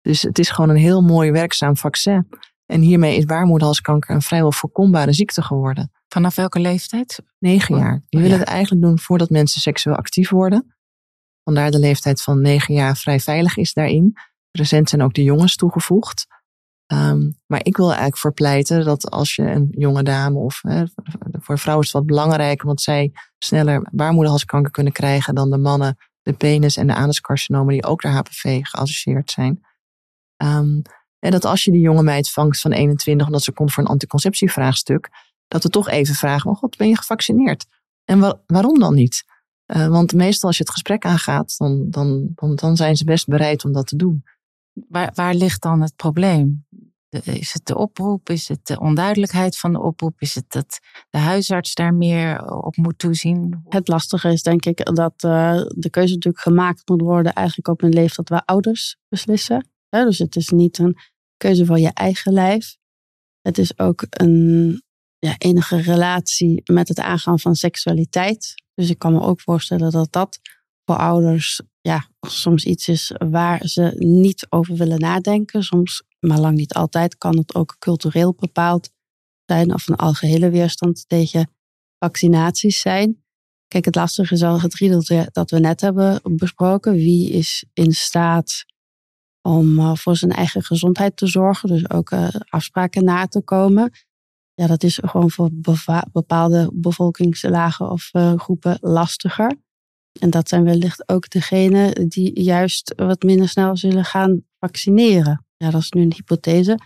Dus 0.00 0.22
het 0.22 0.38
is 0.38 0.50
gewoon 0.50 0.70
een 0.70 0.76
heel 0.76 1.02
mooi 1.02 1.30
werkzaam 1.30 1.76
vaccin. 1.76 2.28
En 2.66 2.80
hiermee 2.80 3.16
is 3.16 3.24
baarmoederhalskanker 3.24 4.14
een 4.14 4.22
vrijwel 4.22 4.52
voorkombare 4.52 5.12
ziekte 5.12 5.42
geworden. 5.42 5.92
Vanaf 6.14 6.34
welke 6.34 6.60
leeftijd? 6.60 7.22
Negen 7.38 7.76
jaar. 7.76 8.02
Je 8.08 8.18
oh, 8.18 8.24
wil 8.24 8.38
het 8.38 8.42
eigenlijk 8.42 8.82
doen 8.82 8.98
voordat 8.98 9.30
mensen 9.30 9.60
seksueel 9.60 9.96
actief 9.96 10.30
worden. 10.30 10.76
Vandaar 11.44 11.70
de 11.70 11.78
leeftijd 11.78 12.22
van 12.22 12.40
negen 12.40 12.74
jaar 12.74 12.96
vrij 12.96 13.20
veilig 13.20 13.56
is 13.56 13.72
daarin. 13.72 14.16
Recent 14.50 14.88
zijn 14.88 15.02
ook 15.02 15.14
de 15.14 15.22
jongens 15.22 15.56
toegevoegd. 15.56 16.26
Um, 16.92 17.40
maar 17.46 17.60
ik 17.62 17.76
wil 17.76 17.86
eigenlijk 17.86 18.16
voor 18.16 18.32
pleiten 18.32 18.84
dat 18.84 19.10
als 19.10 19.34
je 19.34 19.42
een 19.42 19.68
jonge 19.70 20.02
dame 20.02 20.38
of 20.38 20.60
hè, 20.62 20.84
voor 21.32 21.58
vrouwen 21.58 21.86
is 21.86 21.92
het 21.92 22.00
wat 22.02 22.08
belangrijk, 22.08 22.62
omdat 22.62 22.80
zij 22.80 23.12
sneller 23.38 23.88
baarmoederhalskanker 23.90 24.70
kunnen 24.70 24.92
krijgen 24.92 25.34
dan 25.34 25.50
de 25.50 25.58
mannen, 25.58 25.96
de 26.22 26.32
penis 26.32 26.76
en 26.76 26.86
de 26.86 26.94
anuscarcinomen 26.94 27.72
die 27.72 27.84
ook 27.84 28.02
naar 28.02 28.12
HPV 28.12 28.60
geassocieerd 28.62 29.30
zijn. 29.30 29.64
Um, 30.42 30.82
en 31.18 31.30
dat 31.30 31.44
als 31.44 31.64
je 31.64 31.70
die 31.70 31.80
jonge 31.80 32.02
meid 32.02 32.30
vangt 32.30 32.60
van 32.60 32.72
21 32.72 33.26
omdat 33.26 33.42
ze 33.42 33.52
komt 33.52 33.72
voor 33.72 33.82
een 33.82 33.88
anticonceptievraagstuk, 33.88 35.10
dat 35.48 35.62
we 35.62 35.68
toch 35.68 35.88
even 35.88 36.14
vragen: 36.14 36.50
oh 36.50 36.56
God, 36.56 36.76
ben 36.76 36.88
je 36.88 36.96
gevaccineerd? 36.96 37.66
En 38.04 38.18
wa 38.18 38.40
waarom 38.46 38.78
dan 38.78 38.94
niet? 38.94 39.24
Uh, 39.66 39.88
want 39.88 40.12
meestal 40.12 40.48
als 40.48 40.58
je 40.58 40.64
het 40.64 40.72
gesprek 40.72 41.04
aangaat, 41.04 41.58
dan, 41.58 41.90
dan, 41.90 42.32
dan, 42.34 42.54
dan 42.54 42.76
zijn 42.76 42.96
ze 42.96 43.04
best 43.04 43.26
bereid 43.26 43.64
om 43.64 43.72
dat 43.72 43.86
te 43.86 43.96
doen. 43.96 44.24
Waar, 44.88 45.12
waar 45.14 45.34
ligt 45.34 45.62
dan 45.62 45.80
het 45.80 45.96
probleem? 45.96 46.66
Is 47.22 47.52
het 47.52 47.66
de 47.66 47.76
oproep? 47.76 48.28
Is 48.28 48.48
het 48.48 48.66
de 48.66 48.80
onduidelijkheid 48.80 49.58
van 49.58 49.72
de 49.72 49.80
oproep? 49.80 50.20
Is 50.20 50.34
het 50.34 50.44
dat 50.48 50.80
de 51.10 51.18
huisarts 51.18 51.74
daar 51.74 51.94
meer 51.94 52.52
op 52.64 52.76
moet 52.76 52.98
toezien? 52.98 53.64
Het 53.68 53.88
lastige 53.88 54.32
is 54.32 54.42
denk 54.42 54.64
ik 54.64 54.94
dat 54.94 55.22
uh, 55.24 55.62
de 55.68 55.90
keuze 55.90 56.14
natuurlijk 56.14 56.42
gemaakt 56.42 56.88
moet 56.88 57.00
worden 57.00 57.32
eigenlijk 57.32 57.68
op 57.68 57.82
een 57.82 57.92
leeftijd 57.92 58.28
waar 58.28 58.42
ouders 58.44 58.96
beslissen. 59.08 59.68
dus 59.88 60.18
het 60.18 60.36
is 60.36 60.48
niet 60.48 60.78
een 60.78 60.96
keuze 61.36 61.64
van 61.64 61.80
je 61.80 61.90
eigen 61.92 62.32
lijf. 62.32 62.76
Het 63.40 63.58
is 63.58 63.78
ook 63.78 64.06
een 64.08 64.82
ja, 65.24 65.34
enige 65.38 65.76
relatie 65.80 66.62
met 66.64 66.88
het 66.88 67.00
aangaan 67.00 67.38
van 67.38 67.54
seksualiteit. 67.54 68.54
Dus 68.74 68.90
ik 68.90 68.98
kan 68.98 69.12
me 69.12 69.20
ook 69.20 69.40
voorstellen 69.40 69.90
dat 69.90 70.12
dat 70.12 70.40
voor 70.84 70.96
ouders 70.96 71.60
ja, 71.80 72.08
soms 72.20 72.64
iets 72.64 72.88
is 72.88 73.12
waar 73.28 73.66
ze 73.66 73.94
niet 73.98 74.46
over 74.48 74.76
willen 74.76 74.98
nadenken. 74.98 75.62
Soms, 75.62 76.02
maar 76.20 76.40
lang 76.40 76.56
niet 76.56 76.74
altijd, 76.74 77.18
kan 77.18 77.36
het 77.36 77.54
ook 77.54 77.76
cultureel 77.78 78.34
bepaald 78.34 78.90
zijn 79.46 79.74
of 79.74 79.88
een 79.88 79.96
algehele 79.96 80.50
weerstand 80.50 81.04
tegen 81.08 81.50
vaccinaties 81.98 82.80
zijn. 82.80 83.22
Kijk, 83.68 83.84
het 83.84 83.94
lastige 83.94 84.34
is 84.34 84.42
al 84.42 84.60
het 84.60 84.74
riedeltje 84.74 85.28
dat 85.32 85.50
we 85.50 85.58
net 85.58 85.80
hebben 85.80 86.20
besproken. 86.22 86.92
Wie 86.92 87.30
is 87.30 87.64
in 87.72 87.92
staat 87.92 88.64
om 89.42 89.78
uh, 89.78 89.94
voor 89.94 90.16
zijn 90.16 90.32
eigen 90.32 90.62
gezondheid 90.62 91.16
te 91.16 91.26
zorgen, 91.26 91.68
dus 91.68 91.90
ook 91.90 92.10
uh, 92.10 92.28
afspraken 92.48 93.04
na 93.04 93.26
te 93.26 93.42
komen? 93.42 93.92
Ja, 94.54 94.66
dat 94.66 94.82
is 94.82 94.98
gewoon 95.02 95.30
voor 95.30 95.50
bepaalde 96.12 96.70
bevolkingslagen 96.72 97.90
of 97.90 98.10
uh, 98.12 98.38
groepen 98.38 98.78
lastiger. 98.80 99.56
En 100.20 100.30
dat 100.30 100.48
zijn 100.48 100.64
wellicht 100.64 101.08
ook 101.08 101.30
degenen 101.30 102.08
die 102.08 102.42
juist 102.42 102.92
wat 102.96 103.22
minder 103.22 103.48
snel 103.48 103.76
zullen 103.76 104.04
gaan 104.04 104.44
vaccineren. 104.58 105.46
Ja, 105.56 105.70
dat 105.70 105.80
is 105.80 105.90
nu 105.90 106.02
een 106.02 106.12
hypothese. 106.16 106.78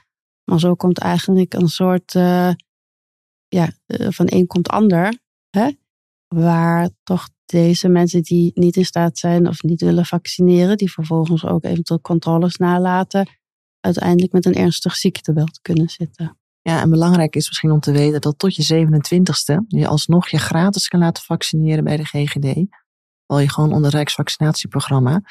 Maar 0.44 0.60
zo 0.60 0.74
komt 0.74 0.98
eigenlijk 0.98 1.54
een 1.54 1.68
soort 1.68 2.12
ja, 3.48 3.72
van 3.86 4.26
een 4.28 4.46
komt 4.46 4.68
ander. 4.68 5.18
Hè? 5.50 5.70
waar 6.28 6.90
toch 7.02 7.28
deze 7.44 7.88
mensen 7.88 8.22
die 8.22 8.50
niet 8.54 8.76
in 8.76 8.84
staat 8.84 9.18
zijn 9.18 9.48
of 9.48 9.62
niet 9.62 9.80
willen 9.80 10.06
vaccineren, 10.06 10.76
die 10.76 10.92
vervolgens 10.92 11.44
ook 11.44 11.64
eventueel 11.64 12.00
controles 12.00 12.56
nalaten, 12.56 13.28
uiteindelijk 13.80 14.32
met 14.32 14.46
een 14.46 14.54
ernstig 14.54 14.96
ziektebeeld 14.96 15.60
kunnen 15.60 15.88
zitten. 15.88 16.38
Ja, 16.68 16.80
en 16.80 16.90
belangrijk 16.90 17.36
is 17.36 17.48
misschien 17.48 17.70
om 17.70 17.80
te 17.80 17.92
weten 17.92 18.20
dat 18.20 18.38
tot 18.38 18.54
je 18.54 18.86
27ste 18.86 19.66
je 19.66 19.86
alsnog 19.86 20.28
je 20.28 20.38
gratis 20.38 20.88
kan 20.88 21.00
laten 21.00 21.22
vaccineren 21.22 21.84
bij 21.84 21.96
de 21.96 22.04
GGD. 22.04 22.66
Val 23.26 23.38
je 23.38 23.50
gewoon 23.50 23.72
onder 23.72 23.90
Rijksvaccinatieprogramma. 23.90 25.22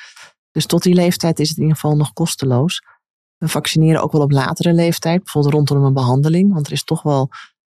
Dus 0.51 0.65
tot 0.65 0.83
die 0.83 0.93
leeftijd 0.93 1.39
is 1.39 1.47
het 1.49 1.57
in 1.57 1.63
ieder 1.63 1.79
geval 1.79 1.97
nog 1.97 2.13
kosteloos. 2.13 2.81
We 3.37 3.47
vaccineren 3.47 4.01
ook 4.01 4.11
wel 4.11 4.21
op 4.21 4.31
latere 4.31 4.73
leeftijd, 4.73 5.23
bijvoorbeeld 5.23 5.53
rondom 5.53 5.83
een 5.83 5.93
behandeling. 5.93 6.53
Want 6.53 6.65
er 6.65 6.73
is 6.73 6.83
toch 6.83 7.01
wel 7.01 7.29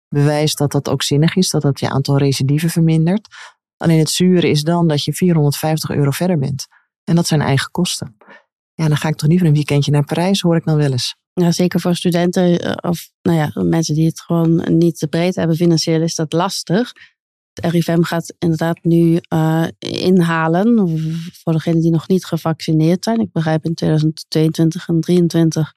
bewijs 0.09 0.55
dat 0.55 0.73
dat 0.73 0.89
ook 0.89 1.03
zinnig 1.03 1.37
is, 1.37 1.51
dat 1.51 1.63
dat 1.63 1.81
je 1.81 1.89
aantal 1.89 2.19
recidieven 2.19 2.71
vermindert. 2.71 3.29
Alleen 3.77 3.99
het 3.99 4.11
zure 4.11 4.49
is 4.49 4.63
dan 4.63 4.89
dat 4.89 5.05
je 5.05 5.13
450 5.13 5.91
euro 5.91 6.11
verder 6.11 6.39
bent. 6.39 6.67
En 7.05 7.15
dat 7.15 7.27
zijn 7.27 7.41
eigen 7.41 7.71
kosten. 7.71 8.17
Ja, 8.75 8.89
dan 8.89 8.97
ga 8.97 9.09
ik 9.09 9.17
toch 9.17 9.29
liever 9.29 9.47
een 9.47 9.53
weekendje 9.53 9.91
naar 9.91 10.05
Parijs, 10.05 10.41
hoor 10.41 10.57
ik 10.57 10.65
dan 10.65 10.77
wel 10.77 10.93
eens. 10.93 11.17
Ja, 11.41 11.53
zeker 11.53 11.81
voor 11.81 11.97
studenten 11.97 12.61
eh, 12.61 12.91
of 12.91 13.11
nou 13.23 13.39
ja, 13.39 13.63
mensen 13.63 13.95
die 13.95 14.07
het 14.07 14.21
gewoon 14.21 14.79
niet 14.79 14.99
te 14.99 15.07
breed 15.07 15.35
hebben 15.35 15.57
financieel 15.57 16.03
is 16.03 16.15
dat 16.15 16.33
lastig. 16.33 16.93
Het 17.53 17.73
RIVM 17.73 18.03
gaat 18.03 18.35
inderdaad 18.39 18.79
nu 18.83 19.21
uh, 19.33 19.67
inhalen 19.79 20.99
voor 21.33 21.53
degenen 21.53 21.81
die 21.81 21.91
nog 21.91 22.09
niet 22.09 22.25
gevaccineerd 22.25 23.05
zijn. 23.05 23.21
Ik 23.21 23.33
begrijp 23.33 23.65
in 23.65 23.75
2022 23.75 24.89
en 24.89 25.01
2023 25.01 25.75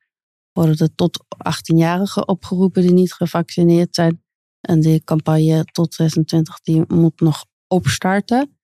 worden 0.52 0.78
er 0.78 0.96
tot 0.96 1.26
18-jarigen 1.38 2.26
opgeroepen 2.26 2.82
die 2.82 2.94
niet 2.94 3.14
gevaccineerd 3.14 3.96
zijn. 3.96 4.24
En 4.62 4.80
die 4.82 5.04
campagne 5.04 5.66
tot 5.66 5.94
26 5.94 6.60
die 6.60 6.84
moet 6.88 7.20
nog 7.20 7.46
opstarten. 7.68 8.58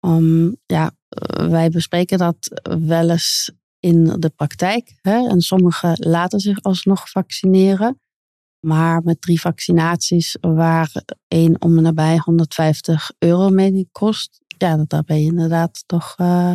Um, 0.00 0.56
ja, 0.66 0.96
eh, 1.08 1.48
wij 1.48 1.70
bespreken 1.70 2.18
dat 2.18 2.62
wel 2.80 3.10
eens 3.10 3.52
in 3.86 4.04
de 4.18 4.30
praktijk. 4.36 4.98
Hè? 5.02 5.28
En 5.28 5.40
sommigen 5.40 5.96
laten 5.98 6.40
zich 6.40 6.62
alsnog 6.62 7.10
vaccineren. 7.10 8.00
Maar 8.60 9.02
met 9.02 9.20
drie 9.20 9.40
vaccinaties 9.40 10.36
waar 10.40 10.92
één 11.28 11.60
om 11.62 11.82
nabij 11.82 12.20
150 12.24 13.10
euro 13.18 13.48
mee 13.48 13.88
kost. 13.92 14.40
Ja, 14.58 14.84
daar 14.86 15.04
ben 15.04 15.20
je 15.20 15.26
inderdaad 15.26 15.82
toch, 15.86 16.14
uh, 16.20 16.52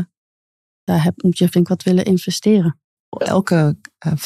daar 0.83 1.03
heb, 1.03 1.23
moet 1.23 1.37
je 1.37 1.49
vind 1.49 1.63
ik 1.63 1.67
wat 1.67 1.83
willen 1.83 2.05
investeren 2.05 2.81
elke 3.17 3.77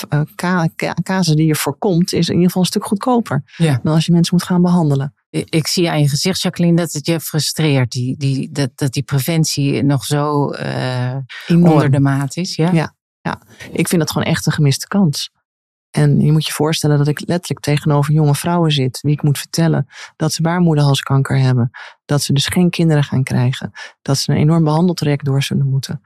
uh, 0.09 0.63
casus 1.03 1.35
die 1.35 1.45
je 1.45 1.55
voorkomt, 1.55 2.13
is 2.13 2.27
in 2.27 2.33
ieder 2.33 2.47
geval 2.47 2.61
een 2.61 2.67
stuk 2.67 2.85
goedkoper 2.85 3.43
dan 3.57 3.93
als 3.93 4.05
je 4.05 4.11
mensen 4.11 4.35
moet 4.35 4.45
gaan 4.45 4.61
behandelen. 4.61 5.13
Ik 5.29 5.67
zie 5.67 5.89
aan 5.89 6.01
je 6.01 6.09
gezicht, 6.09 6.41
Jacqueline, 6.41 6.75
dat 6.75 6.93
het 6.93 7.05
je 7.05 7.19
frustreert. 7.19 7.91
Die, 7.91 8.17
die, 8.17 8.51
dat, 8.51 8.69
dat 8.75 8.93
die 8.93 9.03
preventie 9.03 9.83
nog 9.83 10.05
zo 10.05 10.51
uh, 10.53 11.15
onder 11.47 11.91
de 11.91 11.99
maat 11.99 12.37
is. 12.37 12.55
Ja? 12.55 12.71
ja? 12.71 12.94
Ja, 13.25 13.41
ik 13.71 13.87
vind 13.87 14.01
dat 14.01 14.11
gewoon 14.11 14.27
echt 14.27 14.45
een 14.45 14.51
gemiste 14.51 14.87
kans. 14.87 15.29
En 15.89 16.19
je 16.19 16.31
moet 16.31 16.45
je 16.45 16.51
voorstellen 16.51 16.97
dat 16.97 17.07
ik 17.07 17.27
letterlijk 17.27 17.59
tegenover 17.59 18.13
jonge 18.13 18.35
vrouwen 18.35 18.71
zit, 18.71 19.01
wie 19.01 19.11
ik 19.11 19.23
moet 19.23 19.37
vertellen 19.37 19.87
dat 20.15 20.33
ze 20.33 20.41
baarmoederhalskanker 20.41 21.37
hebben. 21.39 21.69
Dat 22.05 22.21
ze 22.21 22.33
dus 22.33 22.45
geen 22.45 22.69
kinderen 22.69 23.03
gaan 23.03 23.23
krijgen. 23.23 23.71
Dat 24.01 24.17
ze 24.17 24.31
een 24.31 24.37
enorm 24.37 24.63
behandeltraject 24.63 25.25
door 25.25 25.43
zullen 25.43 25.69
moeten. 25.69 26.01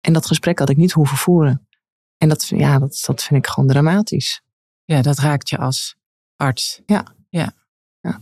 En 0.00 0.12
dat 0.12 0.26
gesprek 0.26 0.58
had 0.58 0.68
ik 0.68 0.76
niet 0.76 0.92
hoeven 0.92 1.16
voeren. 1.16 1.68
En 2.16 2.28
dat, 2.28 2.46
ja, 2.48 2.78
dat, 2.78 3.02
dat 3.06 3.22
vind 3.22 3.44
ik 3.44 3.50
gewoon 3.50 3.68
dramatisch. 3.68 4.42
Ja, 4.84 5.02
dat 5.02 5.18
raakt 5.18 5.48
je 5.48 5.58
als 5.58 5.96
arts. 6.36 6.82
Ja. 6.86 7.04
ja. 7.28 7.52
ja. 8.00 8.20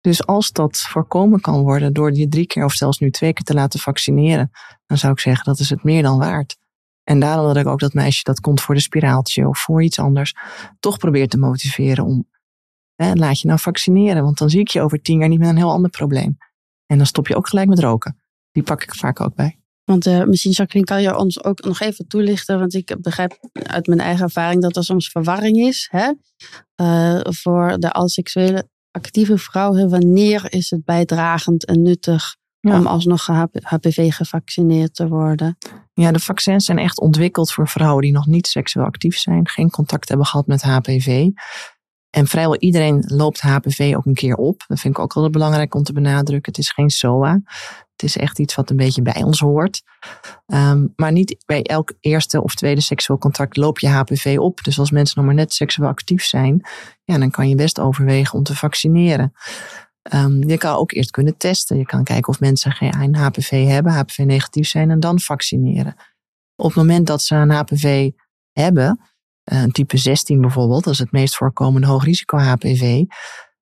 Dus 0.00 0.26
als 0.26 0.52
dat 0.52 0.78
voorkomen 0.78 1.40
kan 1.40 1.62
worden 1.62 1.92
door 1.92 2.12
je 2.12 2.28
drie 2.28 2.46
keer 2.46 2.64
of 2.64 2.72
zelfs 2.72 2.98
nu 2.98 3.10
twee 3.10 3.32
keer 3.32 3.44
te 3.44 3.54
laten 3.54 3.80
vaccineren, 3.80 4.50
dan 4.86 4.98
zou 4.98 5.12
ik 5.12 5.20
zeggen 5.20 5.44
dat 5.44 5.58
is 5.58 5.70
het 5.70 5.84
meer 5.84 6.02
dan 6.02 6.18
waard. 6.18 6.60
En 7.04 7.20
daarom 7.20 7.46
dat 7.46 7.56
ik 7.56 7.66
ook 7.66 7.80
dat 7.80 7.94
meisje 7.94 8.24
dat 8.24 8.40
komt 8.40 8.60
voor 8.60 8.74
de 8.74 8.80
spiraaltje 8.80 9.48
of 9.48 9.58
voor 9.58 9.82
iets 9.82 9.98
anders, 9.98 10.34
toch 10.80 10.98
probeer 10.98 11.28
te 11.28 11.38
motiveren 11.38 12.04
om, 12.04 12.28
hè, 12.94 13.12
laat 13.12 13.40
je 13.40 13.46
nou 13.46 13.60
vaccineren, 13.60 14.22
want 14.22 14.38
dan 14.38 14.50
zie 14.50 14.60
ik 14.60 14.68
je 14.68 14.80
over 14.80 15.02
tien 15.02 15.18
jaar 15.18 15.28
niet 15.28 15.38
met 15.38 15.48
een 15.48 15.56
heel 15.56 15.70
ander 15.70 15.90
probleem. 15.90 16.38
En 16.86 16.96
dan 16.96 17.06
stop 17.06 17.28
je 17.28 17.36
ook 17.36 17.48
gelijk 17.48 17.68
met 17.68 17.78
roken. 17.78 18.16
Die 18.50 18.62
pak 18.62 18.82
ik 18.82 18.94
vaak 18.94 19.20
ook 19.20 19.34
bij. 19.34 19.62
Want 19.84 20.06
uh, 20.06 20.24
misschien, 20.24 20.52
Jacqueline, 20.52 20.90
kan 20.90 21.02
je 21.02 21.18
ons 21.18 21.44
ook 21.44 21.64
nog 21.64 21.80
even 21.80 22.06
toelichten. 22.06 22.58
Want 22.58 22.74
ik 22.74 22.96
begrijp 23.00 23.38
uit 23.52 23.86
mijn 23.86 24.00
eigen 24.00 24.24
ervaring 24.24 24.62
dat 24.62 24.76
er 24.76 24.84
soms 24.84 25.08
verwarring 25.08 25.56
is. 25.56 25.88
Hè? 25.90 26.12
Uh, 26.76 27.20
voor 27.22 27.78
de 27.78 27.92
alseksuele 27.92 28.68
actieve 28.90 29.38
vrouw. 29.38 29.88
Wanneer 29.88 30.52
is 30.52 30.70
het 30.70 30.84
bijdragend 30.84 31.64
en 31.64 31.82
nuttig 31.82 32.36
om 32.62 32.86
alsnog 32.86 33.26
HPV 33.62 34.12
gevaccineerd 34.12 34.94
te 34.94 35.08
worden? 35.08 35.58
Ja, 35.92 36.12
de 36.12 36.18
vaccins 36.18 36.64
zijn 36.64 36.78
echt 36.78 37.00
ontwikkeld 37.00 37.52
voor 37.52 37.68
vrouwen 37.68 38.02
die 38.02 38.12
nog 38.12 38.26
niet 38.26 38.46
seksueel 38.46 38.86
actief 38.86 39.18
zijn. 39.18 39.48
Geen 39.48 39.70
contact 39.70 40.08
hebben 40.08 40.26
gehad 40.26 40.46
met 40.46 40.62
HPV. 40.62 41.28
En 42.10 42.26
vrijwel 42.26 42.56
iedereen 42.56 43.04
loopt 43.06 43.40
HPV 43.40 43.92
ook 43.96 44.06
een 44.06 44.14
keer 44.14 44.34
op. 44.34 44.64
Dat 44.66 44.80
vind 44.80 44.94
ik 44.96 45.02
ook 45.02 45.14
wel 45.14 45.30
belangrijk 45.30 45.74
om 45.74 45.82
te 45.82 45.92
benadrukken. 45.92 46.52
Het 46.52 46.60
is 46.60 46.70
geen 46.70 46.90
SOA. 46.90 47.40
Het 47.92 48.02
is 48.02 48.16
echt 48.16 48.38
iets 48.38 48.54
wat 48.54 48.70
een 48.70 48.76
beetje 48.76 49.02
bij 49.02 49.22
ons 49.22 49.40
hoort. 49.40 49.82
Um, 50.46 50.92
maar 50.96 51.12
niet 51.12 51.42
bij 51.46 51.62
elk 51.62 51.92
eerste 52.00 52.42
of 52.42 52.54
tweede 52.54 52.80
seksueel 52.80 53.18
contact 53.18 53.56
loop 53.56 53.78
je 53.78 53.88
HPV 53.88 54.36
op. 54.38 54.62
Dus 54.62 54.78
als 54.78 54.90
mensen 54.90 55.16
nog 55.16 55.26
maar 55.26 55.34
net 55.34 55.52
seksueel 55.52 55.88
actief 55.88 56.24
zijn, 56.24 56.68
ja, 57.04 57.18
dan 57.18 57.30
kan 57.30 57.48
je 57.48 57.54
best 57.54 57.80
overwegen 57.80 58.38
om 58.38 58.44
te 58.44 58.56
vaccineren. 58.56 59.32
Um, 60.14 60.48
je 60.48 60.58
kan 60.58 60.76
ook 60.76 60.92
eerst 60.92 61.10
kunnen 61.10 61.36
testen. 61.36 61.78
Je 61.78 61.84
kan 61.84 62.04
kijken 62.04 62.28
of 62.28 62.40
mensen 62.40 62.72
geen 62.72 63.14
HPV 63.14 63.66
hebben, 63.66 63.92
HPV 63.92 64.18
negatief 64.18 64.68
zijn 64.68 64.90
en 64.90 65.00
dan 65.00 65.20
vaccineren. 65.20 65.94
Op 66.56 66.66
het 66.66 66.76
moment 66.76 67.06
dat 67.06 67.22
ze 67.22 67.34
een 67.34 67.50
HPV 67.50 68.10
hebben, 68.52 69.00
een 69.44 69.72
type 69.72 69.96
16 69.96 70.40
bijvoorbeeld, 70.40 70.84
dat 70.84 70.92
is 70.92 70.98
het 70.98 71.12
meest 71.12 71.36
voorkomende 71.36 71.86
hoogrisico 71.86 72.38
HPV, 72.38 73.02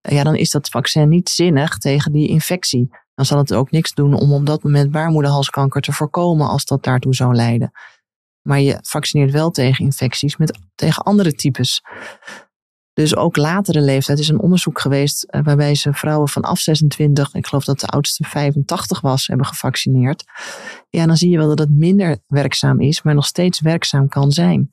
ja, 0.01 0.23
dan 0.25 0.37
is 0.37 0.51
dat 0.51 0.69
vaccin 0.69 1.09
niet 1.09 1.29
zinnig 1.29 1.79
tegen 1.79 2.13
die 2.13 2.29
infectie 2.29 2.91
dan 3.21 3.29
zal 3.29 3.39
het 3.39 3.55
ook 3.55 3.71
niks 3.71 3.95
doen 3.95 4.15
om 4.15 4.33
op 4.33 4.47
dat 4.47 4.63
moment 4.63 4.91
baarmoederhalskanker 4.91 5.81
te 5.81 5.93
voorkomen 5.93 6.49
als 6.49 6.65
dat 6.65 6.85
daartoe 6.85 7.15
zou 7.15 7.35
leiden. 7.35 7.71
Maar 8.43 8.61
je 8.61 8.79
vaccineert 8.83 9.31
wel 9.31 9.51
tegen 9.51 9.85
infecties 9.85 10.37
met, 10.37 10.59
tegen 10.75 11.03
andere 11.03 11.33
types. 11.33 11.83
Dus 13.01 13.17
ook 13.17 13.37
latere 13.37 13.81
leeftijd 13.81 14.19
is 14.19 14.29
een 14.29 14.41
onderzoek 14.41 14.81
geweest 14.81 15.23
eh, 15.23 15.43
waarbij 15.45 15.75
ze 15.75 15.93
vrouwen 15.93 16.29
vanaf 16.29 16.59
26, 16.59 17.35
ik 17.35 17.47
geloof 17.47 17.65
dat 17.65 17.81
de 17.81 17.87
oudste 17.87 18.25
85 18.25 19.01
was, 19.01 19.27
hebben 19.27 19.47
gevaccineerd. 19.47 20.25
Ja, 20.89 21.07
dan 21.07 21.17
zie 21.17 21.31
je 21.31 21.37
wel 21.37 21.49
dat 21.49 21.59
het 21.59 21.71
minder 21.71 22.19
werkzaam 22.27 22.81
is, 22.81 23.03
maar 23.03 23.15
nog 23.15 23.27
steeds 23.27 23.61
werkzaam 23.61 24.09
kan 24.09 24.31
zijn. 24.31 24.69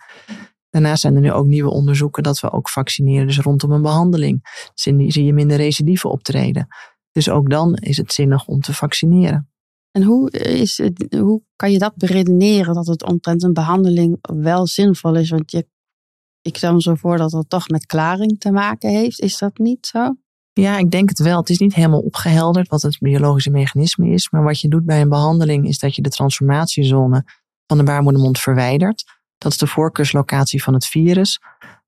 Daarnaast 0.69 1.01
zijn 1.01 1.15
er 1.15 1.21
nu 1.21 1.31
ook 1.31 1.45
nieuwe 1.45 1.69
onderzoeken 1.69 2.23
dat 2.23 2.39
we 2.39 2.51
ook 2.51 2.69
vaccineren, 2.69 3.27
dus 3.27 3.39
rondom 3.39 3.71
een 3.71 3.81
behandeling. 3.81 4.69
Zie 4.73 5.23
je 5.23 5.33
minder 5.33 5.57
recidieven 5.57 6.09
optreden. 6.09 6.67
Dus 7.11 7.29
ook 7.29 7.49
dan 7.49 7.75
is 7.75 7.97
het 7.97 8.13
zinnig 8.13 8.47
om 8.47 8.61
te 8.61 8.73
vaccineren. 8.73 9.49
En 9.91 10.03
hoe, 10.03 10.31
is 10.31 10.77
het, 10.77 11.15
hoe 11.19 11.41
kan 11.55 11.71
je 11.71 11.79
dat 11.79 11.95
beredeneren 11.95 12.73
dat 12.73 12.87
het 12.87 13.03
omtrent 13.03 13.43
een 13.43 13.53
behandeling 13.53 14.17
wel 14.21 14.67
zinvol 14.67 15.15
is? 15.15 15.29
Want 15.29 15.51
je, 15.51 15.67
ik 16.47 16.57
stel 16.57 16.73
me 16.73 16.81
zo 16.81 16.95
voor 16.95 17.17
dat 17.17 17.31
het 17.31 17.49
toch 17.49 17.67
met 17.67 17.85
klaring 17.85 18.39
te 18.39 18.51
maken 18.51 18.89
heeft. 18.89 19.19
Is 19.19 19.37
dat 19.37 19.57
niet 19.57 19.87
zo? 19.87 20.15
Ja, 20.53 20.77
ik 20.77 20.91
denk 20.91 21.09
het 21.09 21.19
wel. 21.19 21.37
Het 21.39 21.49
is 21.49 21.57
niet 21.57 21.73
helemaal 21.73 21.99
opgehelderd 21.99 22.67
wat 22.67 22.81
het 22.81 22.97
biologische 22.99 23.49
mechanisme 23.49 24.09
is. 24.09 24.29
Maar 24.29 24.43
wat 24.43 24.61
je 24.61 24.67
doet 24.67 24.85
bij 24.85 25.01
een 25.01 25.09
behandeling 25.09 25.67
is 25.67 25.79
dat 25.79 25.95
je 25.95 26.01
de 26.01 26.09
transformatiezone 26.09 27.25
van 27.67 27.77
de 27.77 27.83
baarmoedermond 27.83 28.39
verwijdert. 28.39 29.03
Dat 29.37 29.51
is 29.51 29.57
de 29.57 29.67
voorkeurslocatie 29.67 30.63
van 30.63 30.73
het 30.73 30.85
virus. 30.85 31.39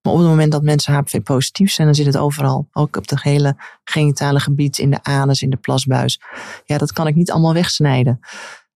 Maar 0.02 0.14
op 0.14 0.20
het 0.20 0.28
moment 0.28 0.52
dat 0.52 0.64
mensen 0.64 0.94
HPV-positief 0.94 1.72
zijn, 1.72 1.88
dan 1.88 1.96
zit 1.96 2.06
het 2.06 2.18
overal. 2.18 2.68
Ook 2.72 2.96
op 2.96 3.10
het 3.10 3.24
hele 3.24 3.56
genitale 3.84 4.40
gebied, 4.40 4.78
in 4.78 4.90
de 4.90 5.04
anus, 5.04 5.42
in 5.42 5.50
de 5.50 5.58
plasbuis. 5.58 6.22
Ja, 6.66 6.78
dat 6.78 6.94
kan 6.94 7.08
ik 7.08 7.16
niet 7.16 7.32
allemaal 7.32 7.54
wegsnijden. 7.54 8.20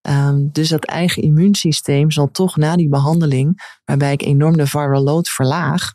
Um, 0.09 0.49
dus 0.51 0.69
dat 0.69 0.85
eigen 0.85 1.23
immuunsysteem 1.23 2.11
zal 2.11 2.31
toch 2.31 2.57
na 2.57 2.75
die 2.75 2.89
behandeling, 2.89 3.79
waarbij 3.85 4.13
ik 4.13 4.21
enorm 4.21 4.57
de 4.57 4.67
viral 4.67 5.03
load 5.03 5.29
verlaag, 5.29 5.91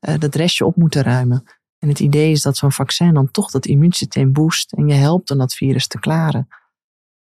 uh, 0.00 0.14
dat 0.18 0.34
restje 0.34 0.64
op 0.64 0.76
moeten 0.76 1.02
ruimen. 1.02 1.44
En 1.78 1.88
het 1.88 2.00
idee 2.00 2.30
is 2.30 2.42
dat 2.42 2.56
zo'n 2.56 2.72
vaccin 2.72 3.14
dan 3.14 3.30
toch 3.30 3.50
dat 3.50 3.66
immuunsysteem 3.66 4.32
boost 4.32 4.72
en 4.72 4.88
je 4.88 4.94
helpt 4.94 5.30
om 5.30 5.38
dat 5.38 5.54
virus 5.54 5.86
te 5.86 5.98
klaren. 5.98 6.48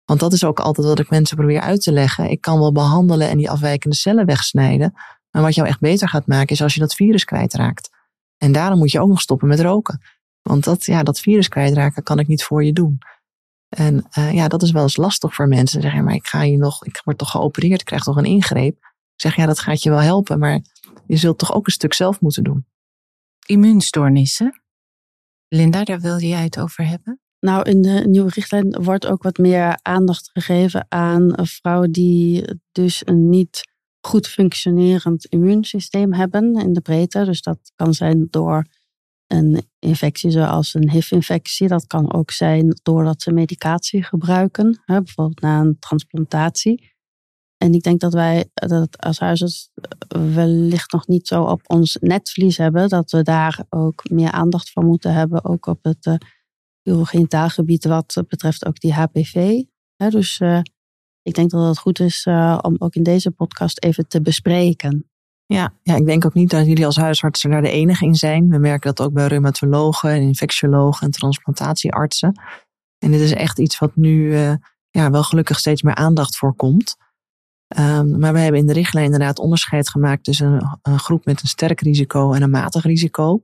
Want 0.04 0.20
dat 0.20 0.32
is 0.32 0.44
ook 0.44 0.60
altijd 0.60 0.86
wat 0.86 0.98
ik 0.98 1.10
mensen 1.10 1.36
probeer 1.36 1.60
uit 1.60 1.82
te 1.82 1.92
leggen. 1.92 2.30
Ik 2.30 2.40
kan 2.40 2.58
wel 2.58 2.72
behandelen 2.72 3.28
en 3.28 3.36
die 3.36 3.50
afwijkende 3.50 3.96
cellen 3.96 4.26
wegsnijden. 4.26 4.92
Maar 5.30 5.42
wat 5.42 5.54
jou 5.54 5.68
echt 5.68 5.80
beter 5.80 6.08
gaat 6.08 6.26
maken 6.26 6.54
is 6.54 6.62
als 6.62 6.74
je 6.74 6.80
dat 6.80 6.94
virus 6.94 7.24
kwijtraakt. 7.24 7.90
En 8.36 8.52
daarom 8.52 8.78
moet 8.78 8.90
je 8.90 9.00
ook 9.00 9.08
nog 9.08 9.20
stoppen 9.20 9.48
met 9.48 9.60
roken. 9.60 10.00
Want 10.42 10.64
dat, 10.64 10.84
ja, 10.84 11.02
dat 11.02 11.20
virus 11.20 11.48
kwijtraken 11.48 12.02
kan 12.02 12.18
ik 12.18 12.26
niet 12.26 12.44
voor 12.44 12.64
je 12.64 12.72
doen. 12.72 12.98
En 13.70 14.06
uh, 14.18 14.32
ja, 14.32 14.48
dat 14.48 14.62
is 14.62 14.70
wel 14.70 14.82
eens 14.82 14.96
lastig 14.96 15.34
voor 15.34 15.48
mensen. 15.48 15.68
Ze 15.68 15.80
zeggen, 15.80 16.04
maar 16.04 16.14
ik 16.14 16.26
ga 16.26 16.42
hier 16.42 16.58
nog, 16.58 16.84
ik 16.84 17.00
word 17.04 17.18
toch 17.18 17.30
geopereerd, 17.30 17.80
ik 17.80 17.86
krijg 17.86 18.02
toch 18.02 18.16
een 18.16 18.24
ingreep. 18.24 18.74
Ik 19.14 19.26
zeg, 19.26 19.36
ja, 19.36 19.46
dat 19.46 19.58
gaat 19.58 19.82
je 19.82 19.90
wel 19.90 20.00
helpen, 20.00 20.38
maar 20.38 20.60
je 21.06 21.16
zult 21.16 21.38
toch 21.38 21.54
ook 21.54 21.66
een 21.66 21.72
stuk 21.72 21.94
zelf 21.94 22.20
moeten 22.20 22.44
doen. 22.44 22.66
Immuunstoornissen. 23.46 24.62
Linda, 25.48 25.84
daar 25.84 26.00
wilde 26.00 26.28
jij 26.28 26.42
het 26.42 26.58
over 26.58 26.86
hebben? 26.86 27.20
Nou, 27.40 27.70
in 27.70 27.82
de 27.82 28.04
nieuwe 28.08 28.30
richtlijn 28.34 28.82
wordt 28.82 29.06
ook 29.06 29.22
wat 29.22 29.38
meer 29.38 29.78
aandacht 29.82 30.30
gegeven 30.32 30.86
aan 30.88 31.32
vrouwen 31.36 31.92
die 31.92 32.60
dus 32.72 33.02
een 33.04 33.28
niet 33.28 33.68
goed 34.00 34.28
functionerend 34.28 35.24
immuunsysteem 35.24 36.12
hebben 36.12 36.54
in 36.54 36.72
de 36.72 36.80
breedte. 36.80 37.24
Dus 37.24 37.42
dat 37.42 37.72
kan 37.76 37.94
zijn 37.94 38.26
door 38.30 38.66
een 39.30 39.62
infectie 39.78 40.30
zoals 40.30 40.74
een 40.74 40.90
HIV-infectie. 40.90 41.68
Dat 41.68 41.86
kan 41.86 42.12
ook 42.12 42.30
zijn 42.30 42.80
doordat 42.82 43.22
ze 43.22 43.32
medicatie 43.32 44.02
gebruiken, 44.02 44.82
hè, 44.84 45.02
bijvoorbeeld 45.02 45.40
na 45.40 45.60
een 45.60 45.78
transplantatie. 45.78 46.92
En 47.56 47.74
ik 47.74 47.82
denk 47.82 48.00
dat 48.00 48.12
wij 48.12 48.50
dat 48.54 48.98
als 48.98 49.18
huisarts 49.18 49.70
wellicht 50.08 50.92
nog 50.92 51.06
niet 51.06 51.26
zo 51.26 51.42
op 51.42 51.60
ons 51.66 51.96
netvlies 52.00 52.56
hebben, 52.56 52.88
dat 52.88 53.10
we 53.10 53.22
daar 53.22 53.64
ook 53.68 54.10
meer 54.10 54.30
aandacht 54.30 54.70
voor 54.70 54.84
moeten 54.84 55.14
hebben, 55.14 55.44
ook 55.44 55.66
op 55.66 55.84
het 55.84 56.06
uh, 56.06 56.14
urogenital 56.82 57.48
gebied 57.48 57.84
wat 57.84 58.22
betreft 58.28 58.66
ook 58.66 58.80
die 58.80 58.92
HPV. 58.92 59.62
dus 59.96 60.40
uh, 60.40 60.60
ik 61.22 61.34
denk 61.34 61.50
dat 61.50 61.66
het 61.66 61.78
goed 61.78 62.00
is 62.00 62.26
om 62.60 62.76
ook 62.78 62.94
in 62.94 63.02
deze 63.02 63.30
podcast 63.30 63.84
even 63.84 64.08
te 64.08 64.20
bespreken. 64.20 65.09
Ja, 65.52 65.72
ja, 65.82 65.96
ik 65.96 66.06
denk 66.06 66.24
ook 66.24 66.34
niet 66.34 66.50
dat 66.50 66.66
jullie 66.66 66.86
als 66.86 66.96
huisartsen 66.96 67.50
daar 67.50 67.62
de 67.62 67.70
enige 67.70 68.04
in 68.04 68.14
zijn. 68.14 68.48
We 68.48 68.58
merken 68.58 68.94
dat 68.94 69.06
ook 69.06 69.12
bij 69.12 69.26
reumatologen 69.26 70.10
en 70.10 70.20
infectiologen 70.20 71.06
en 71.06 71.12
transplantatieartsen. 71.12 72.40
En 72.98 73.10
dit 73.10 73.20
is 73.20 73.32
echt 73.32 73.58
iets 73.58 73.78
wat 73.78 73.96
nu 73.96 74.32
uh, 74.32 74.52
ja, 74.90 75.10
wel 75.10 75.22
gelukkig 75.22 75.58
steeds 75.58 75.82
meer 75.82 75.94
aandacht 75.94 76.36
voor 76.36 76.54
komt. 76.54 76.96
Um, 77.78 78.18
maar 78.18 78.32
we 78.32 78.38
hebben 78.38 78.60
in 78.60 78.66
de 78.66 78.72
richtlijn 78.72 79.04
inderdaad 79.04 79.38
onderscheid 79.38 79.88
gemaakt 79.88 80.24
tussen 80.24 80.78
een, 80.82 80.98
groep 80.98 81.24
met 81.24 81.42
een 81.42 81.48
sterk 81.48 81.80
risico 81.80 82.32
en 82.32 82.42
een 82.42 82.50
matig 82.50 82.84
risico. 82.84 83.40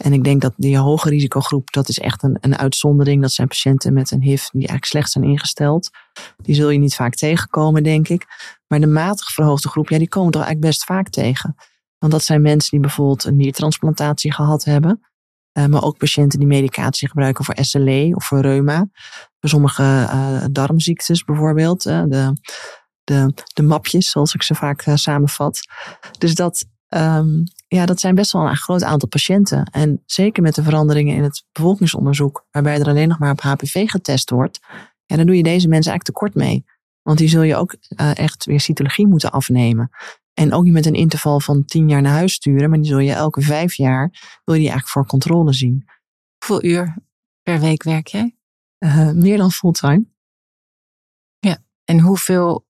En 0.00 0.12
ik 0.12 0.24
denk 0.24 0.40
dat 0.40 0.52
die 0.56 0.78
hoge 0.78 1.08
risicogroep, 1.08 1.72
dat 1.72 1.88
is 1.88 1.98
echt 1.98 2.22
een, 2.22 2.36
een 2.40 2.56
uitzondering. 2.56 3.22
Dat 3.22 3.32
zijn 3.32 3.48
patiënten 3.48 3.92
met 3.92 4.10
een 4.10 4.22
HIV 4.22 4.42
die 4.42 4.52
eigenlijk 4.52 4.84
slecht 4.84 5.10
zijn 5.10 5.24
ingesteld. 5.24 5.90
Die 6.36 6.54
zul 6.54 6.70
je 6.70 6.78
niet 6.78 6.94
vaak 6.94 7.14
tegenkomen, 7.14 7.82
denk 7.82 8.08
ik. 8.08 8.26
Maar 8.66 8.80
de 8.80 8.86
matig 8.86 9.32
verhoogde 9.32 9.68
groep, 9.68 9.88
ja, 9.88 9.98
die 9.98 10.08
komen 10.08 10.30
toch 10.30 10.42
eigenlijk 10.42 10.72
best 10.72 10.84
vaak 10.84 11.08
tegen. 11.08 11.54
Want 11.98 12.12
dat 12.12 12.24
zijn 12.24 12.42
mensen 12.42 12.70
die 12.70 12.80
bijvoorbeeld 12.80 13.24
een 13.24 13.36
niertransplantatie 13.36 14.32
gehad 14.32 14.64
hebben. 14.64 15.00
Uh, 15.58 15.66
maar 15.66 15.82
ook 15.82 15.98
patiënten 15.98 16.38
die 16.38 16.48
medicatie 16.48 17.08
gebruiken 17.08 17.44
voor 17.44 17.56
SLE 17.60 18.12
of 18.14 18.24
voor 18.24 18.40
reuma. 18.40 18.88
Voor 19.40 19.48
sommige 19.48 19.82
uh, 19.82 20.44
darmziektes 20.50 21.24
bijvoorbeeld. 21.24 21.86
Uh, 21.86 22.02
de, 22.06 22.32
de, 23.04 23.34
de 23.52 23.62
mapjes, 23.62 24.10
zoals 24.10 24.34
ik 24.34 24.42
ze 24.42 24.54
vaak 24.54 24.84
samenvat. 24.94 25.60
Dus 26.18 26.34
dat, 26.34 26.64
um, 26.94 27.44
ja, 27.68 27.86
dat 27.86 28.00
zijn 28.00 28.14
best 28.14 28.32
wel 28.32 28.48
een 28.48 28.56
groot 28.56 28.82
aantal 28.82 29.08
patiënten. 29.08 29.64
En 29.64 30.02
zeker 30.06 30.42
met 30.42 30.54
de 30.54 30.62
veranderingen 30.62 31.16
in 31.16 31.22
het 31.22 31.44
bevolkingsonderzoek, 31.52 32.46
waarbij 32.50 32.78
er 32.78 32.86
alleen 32.86 33.08
nog 33.08 33.18
maar 33.18 33.30
op 33.30 33.40
HPV 33.40 33.88
getest 33.88 34.30
wordt, 34.30 34.60
ja, 35.06 35.16
dan 35.16 35.26
doe 35.26 35.36
je 35.36 35.42
deze 35.42 35.68
mensen 35.68 35.90
eigenlijk 35.90 36.04
tekort 36.04 36.34
mee. 36.34 36.64
Want 37.02 37.18
die 37.18 37.28
zul 37.28 37.42
je 37.42 37.56
ook 37.56 37.76
uh, 38.00 38.18
echt 38.18 38.44
weer 38.44 38.60
cytologie 38.60 39.06
moeten 39.06 39.30
afnemen. 39.30 39.90
En 40.34 40.52
ook 40.52 40.64
niet 40.64 40.72
met 40.72 40.86
een 40.86 40.94
interval 40.94 41.40
van 41.40 41.64
tien 41.64 41.88
jaar 41.88 42.02
naar 42.02 42.12
huis 42.12 42.32
sturen, 42.32 42.70
maar 42.70 42.78
die 42.78 42.88
zul 42.88 42.98
je 42.98 43.12
elke 43.12 43.40
vijf 43.40 43.74
jaar, 43.74 44.10
wil 44.44 44.54
je 44.54 44.60
die 44.60 44.70
eigenlijk 44.70 44.88
voor 44.88 45.06
controle 45.06 45.52
zien. 45.52 45.88
Hoeveel 46.38 46.70
uur 46.70 46.96
per 47.42 47.60
week 47.60 47.82
werk 47.82 48.06
jij? 48.06 48.36
Uh, 48.78 49.10
meer 49.10 49.36
dan 49.36 49.50
fulltime. 49.50 50.04
Ja, 51.38 51.58
en 51.84 52.00
hoeveel 52.00 52.66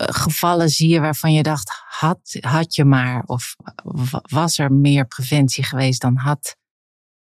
uh, 0.00 0.06
gevallen 0.10 0.68
zie 0.68 0.88
je 0.88 1.00
waarvan 1.00 1.32
je 1.32 1.42
dacht, 1.42 1.84
had, 1.98 2.36
had 2.40 2.74
je 2.74 2.84
maar, 2.84 3.22
of 3.26 3.56
was 4.22 4.58
er 4.58 4.72
meer 4.72 5.06
preventie 5.06 5.64
geweest 5.64 6.00
dan 6.00 6.16
had 6.16 6.56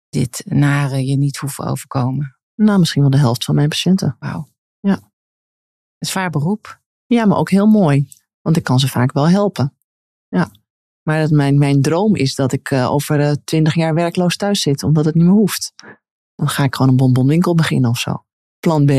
dit 0.09 0.43
nare 0.45 1.05
je 1.05 1.17
niet 1.17 1.37
hoeven 1.37 1.65
overkomen? 1.65 2.37
Nou, 2.55 2.79
misschien 2.79 3.01
wel 3.01 3.11
de 3.11 3.17
helft 3.17 3.45
van 3.45 3.55
mijn 3.55 3.69
patiënten. 3.69 4.15
Wauw. 4.19 4.47
Ja. 4.79 4.99
Een 5.97 6.07
zwaar 6.07 6.29
beroep. 6.29 6.81
Ja, 7.05 7.25
maar 7.25 7.37
ook 7.37 7.49
heel 7.49 7.67
mooi. 7.67 8.09
Want 8.41 8.57
ik 8.57 8.63
kan 8.63 8.79
ze 8.79 8.87
vaak 8.87 9.11
wel 9.11 9.29
helpen. 9.29 9.77
Ja. 10.27 10.51
Maar 11.03 11.21
dat 11.21 11.29
mijn, 11.29 11.57
mijn 11.57 11.81
droom 11.81 12.15
is 12.15 12.35
dat 12.35 12.51
ik 12.51 12.71
uh, 12.71 12.91
over 12.91 13.43
twintig 13.43 13.75
uh, 13.75 13.83
jaar 13.83 13.93
werkloos 13.93 14.35
thuis 14.35 14.61
zit, 14.61 14.83
omdat 14.83 15.05
het 15.05 15.15
niet 15.15 15.23
meer 15.23 15.33
hoeft. 15.33 15.73
Dan 16.35 16.49
ga 16.49 16.63
ik 16.63 16.75
gewoon 16.75 16.91
een 16.91 16.97
bonbonwinkel 16.97 17.55
beginnen 17.55 17.89
of 17.89 17.99
zo. 17.99 18.25
Plan 18.59 18.85
B. 18.85 18.91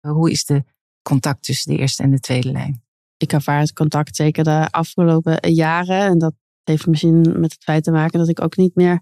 Hoe 0.00 0.30
is 0.30 0.44
de 0.44 0.64
contact 1.02 1.42
tussen 1.42 1.72
de 1.72 1.78
eerste 1.78 2.02
en 2.02 2.10
de 2.10 2.20
tweede 2.20 2.50
lijn? 2.52 2.85
Ik 3.16 3.32
ervaar 3.32 3.60
het 3.60 3.72
contact 3.72 4.16
zeker 4.16 4.44
de 4.44 4.68
afgelopen 4.70 5.52
jaren. 5.52 6.00
En 6.00 6.18
dat 6.18 6.34
heeft 6.64 6.86
misschien 6.86 7.20
met 7.20 7.52
het 7.52 7.62
feit 7.62 7.84
te 7.84 7.90
maken 7.90 8.18
dat 8.18 8.28
ik 8.28 8.42
ook 8.42 8.56
niet 8.56 8.74
meer 8.74 9.00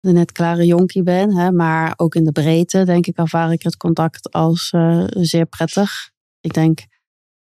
de 0.00 0.12
net 0.12 0.32
klare 0.32 0.66
jonkie 0.66 1.02
ben. 1.02 1.36
Hè, 1.36 1.52
maar 1.52 1.92
ook 1.96 2.14
in 2.14 2.24
de 2.24 2.32
breedte, 2.32 2.84
denk 2.84 3.06
ik, 3.06 3.16
ervaar 3.16 3.52
ik 3.52 3.62
het 3.62 3.76
contact 3.76 4.30
als 4.30 4.72
uh, 4.72 5.04
zeer 5.06 5.46
prettig. 5.46 6.10
Ik 6.40 6.52
denk 6.52 6.78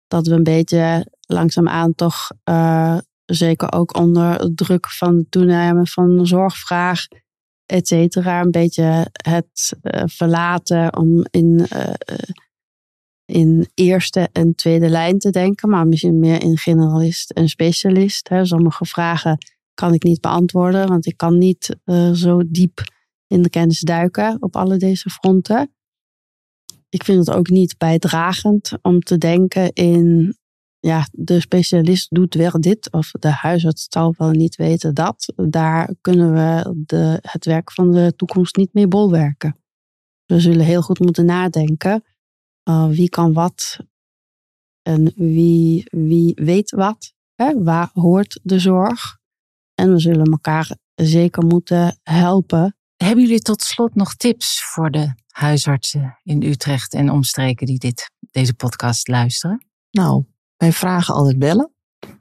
dat 0.06 0.26
we 0.26 0.34
een 0.34 0.42
beetje 0.42 1.12
langzaamaan 1.20 1.94
toch, 1.94 2.30
uh, 2.50 2.98
zeker 3.24 3.72
ook 3.72 3.96
onder 3.96 4.54
druk 4.54 4.90
van 4.90 5.16
de 5.16 5.26
toename 5.28 5.86
van 5.86 6.26
zorgvraag, 6.26 7.06
et 7.66 7.86
cetera, 7.86 8.40
een 8.40 8.50
beetje 8.50 9.06
het 9.12 9.78
uh, 9.82 10.02
verlaten 10.06 10.96
om 10.96 11.26
in, 11.30 11.66
in 13.28 13.68
eerste 13.74 14.28
en 14.32 14.54
tweede 14.54 14.88
lijn 14.88 15.18
te 15.18 15.30
denken, 15.30 15.68
maar 15.68 15.86
misschien 15.86 16.18
meer 16.18 16.42
in 16.42 16.58
generalist 16.58 17.30
en 17.30 17.48
specialist. 17.48 18.28
Hè. 18.28 18.44
Sommige 18.44 18.84
vragen 18.84 19.38
kan 19.74 19.94
ik 19.94 20.02
niet 20.02 20.20
beantwoorden, 20.20 20.88
want 20.88 21.06
ik 21.06 21.16
kan 21.16 21.38
niet 21.38 21.76
uh, 21.84 22.12
zo 22.12 22.42
diep 22.46 22.80
in 23.26 23.42
de 23.42 23.50
kennis 23.50 23.80
duiken 23.80 24.36
op 24.40 24.56
alle 24.56 24.76
deze 24.76 25.10
fronten. 25.10 25.72
Ik 26.88 27.04
vind 27.04 27.26
het 27.26 27.36
ook 27.36 27.48
niet 27.48 27.78
bijdragend 27.78 28.72
om 28.82 29.00
te 29.00 29.18
denken 29.18 29.72
in, 29.72 30.36
ja, 30.78 31.08
de 31.12 31.40
specialist 31.40 32.14
doet 32.14 32.34
wel 32.34 32.60
dit 32.60 32.92
of 32.92 33.10
de 33.10 33.30
huisarts 33.30 33.86
zal 33.88 34.14
wel 34.16 34.30
niet 34.30 34.56
weten 34.56 34.94
dat. 34.94 35.32
Daar 35.36 35.94
kunnen 36.00 36.32
we 36.32 36.74
de, 36.86 37.18
het 37.22 37.44
werk 37.44 37.72
van 37.72 37.92
de 37.92 38.12
toekomst 38.16 38.56
niet 38.56 38.72
mee 38.72 38.88
bolwerken. 38.88 39.56
We 40.26 40.40
zullen 40.40 40.64
heel 40.64 40.82
goed 40.82 40.98
moeten 40.98 41.24
nadenken. 41.24 42.04
Uh, 42.68 42.88
wie 42.88 43.08
kan 43.08 43.32
wat 43.32 43.78
en 44.82 45.12
wie, 45.14 45.86
wie 45.90 46.32
weet 46.34 46.70
wat? 46.70 47.12
Hè? 47.34 47.62
Waar 47.62 47.90
hoort 47.92 48.40
de 48.42 48.58
zorg? 48.58 49.18
En 49.74 49.92
we 49.92 50.00
zullen 50.00 50.30
elkaar 50.30 50.76
zeker 50.94 51.44
moeten 51.44 51.98
helpen. 52.02 52.76
Hebben 52.96 53.24
jullie 53.24 53.40
tot 53.40 53.62
slot 53.62 53.94
nog 53.94 54.14
tips 54.14 54.62
voor 54.62 54.90
de 54.90 55.14
huisartsen 55.26 56.18
in 56.22 56.42
Utrecht 56.42 56.94
en 56.94 57.10
omstreken 57.10 57.66
die 57.66 57.78
dit, 57.78 58.10
deze 58.30 58.54
podcast 58.54 59.08
luisteren? 59.08 59.66
Nou, 59.90 60.24
wij 60.56 60.72
vragen 60.72 61.14
altijd 61.14 61.38
bellen. 61.38 61.72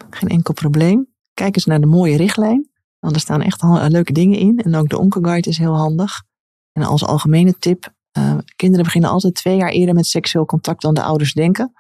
Geen 0.09 0.29
enkel 0.29 0.53
probleem. 0.53 1.07
Kijk 1.33 1.55
eens 1.55 1.65
naar 1.65 1.81
de 1.81 1.85
mooie 1.85 2.17
richtlijn. 2.17 2.69
Want 2.99 3.15
er 3.15 3.21
staan 3.21 3.41
echt 3.41 3.63
leuke 3.63 4.13
dingen 4.13 4.39
in. 4.39 4.59
En 4.59 4.75
ook 4.75 4.89
de 4.89 4.97
Onkelguide 4.97 5.49
is 5.49 5.57
heel 5.57 5.75
handig. 5.75 6.23
En 6.71 6.83
als 6.83 7.03
algemene 7.03 7.57
tip, 7.57 7.93
uh, 8.17 8.37
kinderen 8.55 8.85
beginnen 8.85 9.09
altijd 9.09 9.33
twee 9.33 9.57
jaar 9.57 9.69
eerder 9.69 9.95
met 9.95 10.05
seksueel 10.05 10.45
contact 10.45 10.81
dan 10.81 10.93
de 10.93 11.03
ouders 11.03 11.33
denken. 11.33 11.73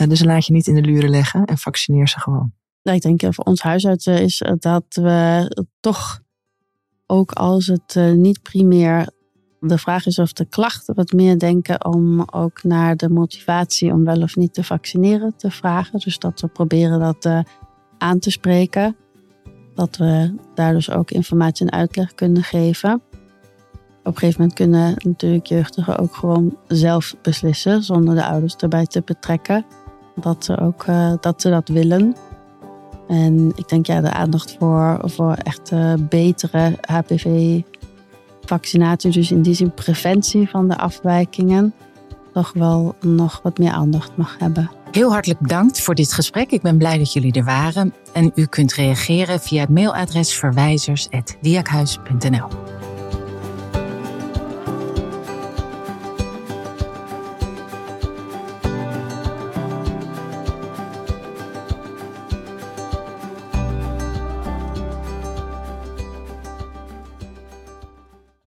Uh, 0.00 0.08
dus 0.08 0.24
laat 0.24 0.46
je 0.46 0.52
niet 0.52 0.66
in 0.66 0.74
de 0.74 0.80
luren 0.80 1.10
leggen 1.10 1.44
en 1.44 1.58
vaccineer 1.58 2.08
ze 2.08 2.20
gewoon. 2.20 2.52
Nou, 2.82 2.96
ik 2.96 3.02
denk 3.02 3.34
voor 3.34 3.44
ons 3.44 3.62
huisarts 3.62 4.06
is 4.06 4.42
dat 4.58 4.84
we 4.88 5.68
toch 5.80 6.20
ook 7.06 7.32
als 7.32 7.66
het 7.66 7.96
eh, 7.96 8.12
niet 8.12 8.42
primair 8.42 9.08
de 9.60 9.78
vraag 9.78 10.06
is 10.06 10.18
of 10.18 10.32
de 10.32 10.44
klachten 10.44 10.94
wat 10.94 11.12
meer 11.12 11.38
denken 11.38 11.84
om 11.84 12.20
ook 12.20 12.62
naar 12.62 12.96
de 12.96 13.08
motivatie 13.08 13.92
om 13.92 14.04
wel 14.04 14.22
of 14.22 14.36
niet 14.36 14.54
te 14.54 14.64
vaccineren 14.64 15.36
te 15.36 15.50
vragen. 15.50 15.98
Dus 15.98 16.18
dat 16.18 16.40
we 16.40 16.48
proberen 16.48 17.00
dat 17.00 17.44
aan 17.98 18.18
te 18.18 18.30
spreken. 18.30 18.96
Dat 19.74 19.96
we 19.96 20.34
daar 20.54 20.72
dus 20.72 20.90
ook 20.90 21.10
informatie 21.10 21.66
en 21.66 21.72
uitleg 21.72 22.14
kunnen 22.14 22.42
geven. 22.42 23.02
Op 24.00 24.06
een 24.06 24.16
gegeven 24.16 24.40
moment 24.40 24.58
kunnen 24.58 24.94
natuurlijk 25.04 25.46
jeugdigen 25.46 25.98
ook 25.98 26.14
gewoon 26.14 26.56
zelf 26.68 27.14
beslissen, 27.22 27.82
zonder 27.82 28.14
de 28.14 28.24
ouders 28.24 28.56
erbij 28.56 28.86
te 28.86 29.02
betrekken. 29.04 29.64
Dat 30.14 30.44
ze, 30.44 30.58
ook, 30.58 30.86
uh, 30.86 31.12
dat, 31.20 31.40
ze 31.40 31.50
dat 31.50 31.68
willen. 31.68 32.16
En 33.08 33.52
ik 33.54 33.68
denk 33.68 33.86
ja, 33.86 34.00
de 34.00 34.12
aandacht 34.12 34.56
voor, 34.58 35.00
voor 35.04 35.32
echt 35.32 35.72
betere 36.08 36.78
HPV-vaccinatie, 36.80 39.10
dus 39.10 39.30
in 39.30 39.42
die 39.42 39.54
zin 39.54 39.74
preventie 39.74 40.48
van 40.48 40.68
de 40.68 40.78
afwijkingen, 40.78 41.74
toch 42.32 42.52
wel 42.54 42.94
nog 43.00 43.40
wat 43.42 43.58
meer 43.58 43.72
aandacht 43.72 44.16
mag 44.16 44.38
hebben. 44.38 44.70
Heel 44.90 45.12
hartelijk 45.12 45.40
bedankt 45.40 45.80
voor 45.80 45.94
dit 45.94 46.12
gesprek. 46.12 46.50
Ik 46.50 46.62
ben 46.62 46.78
blij 46.78 46.98
dat 46.98 47.12
jullie 47.12 47.32
er 47.32 47.44
waren. 47.44 47.94
En 48.12 48.32
u 48.34 48.46
kunt 48.46 48.74
reageren 48.74 49.40
via 49.40 49.60
het 49.60 49.70
mailadres 49.70 50.34
verwijzers.diakhuis.nl. 50.34 52.69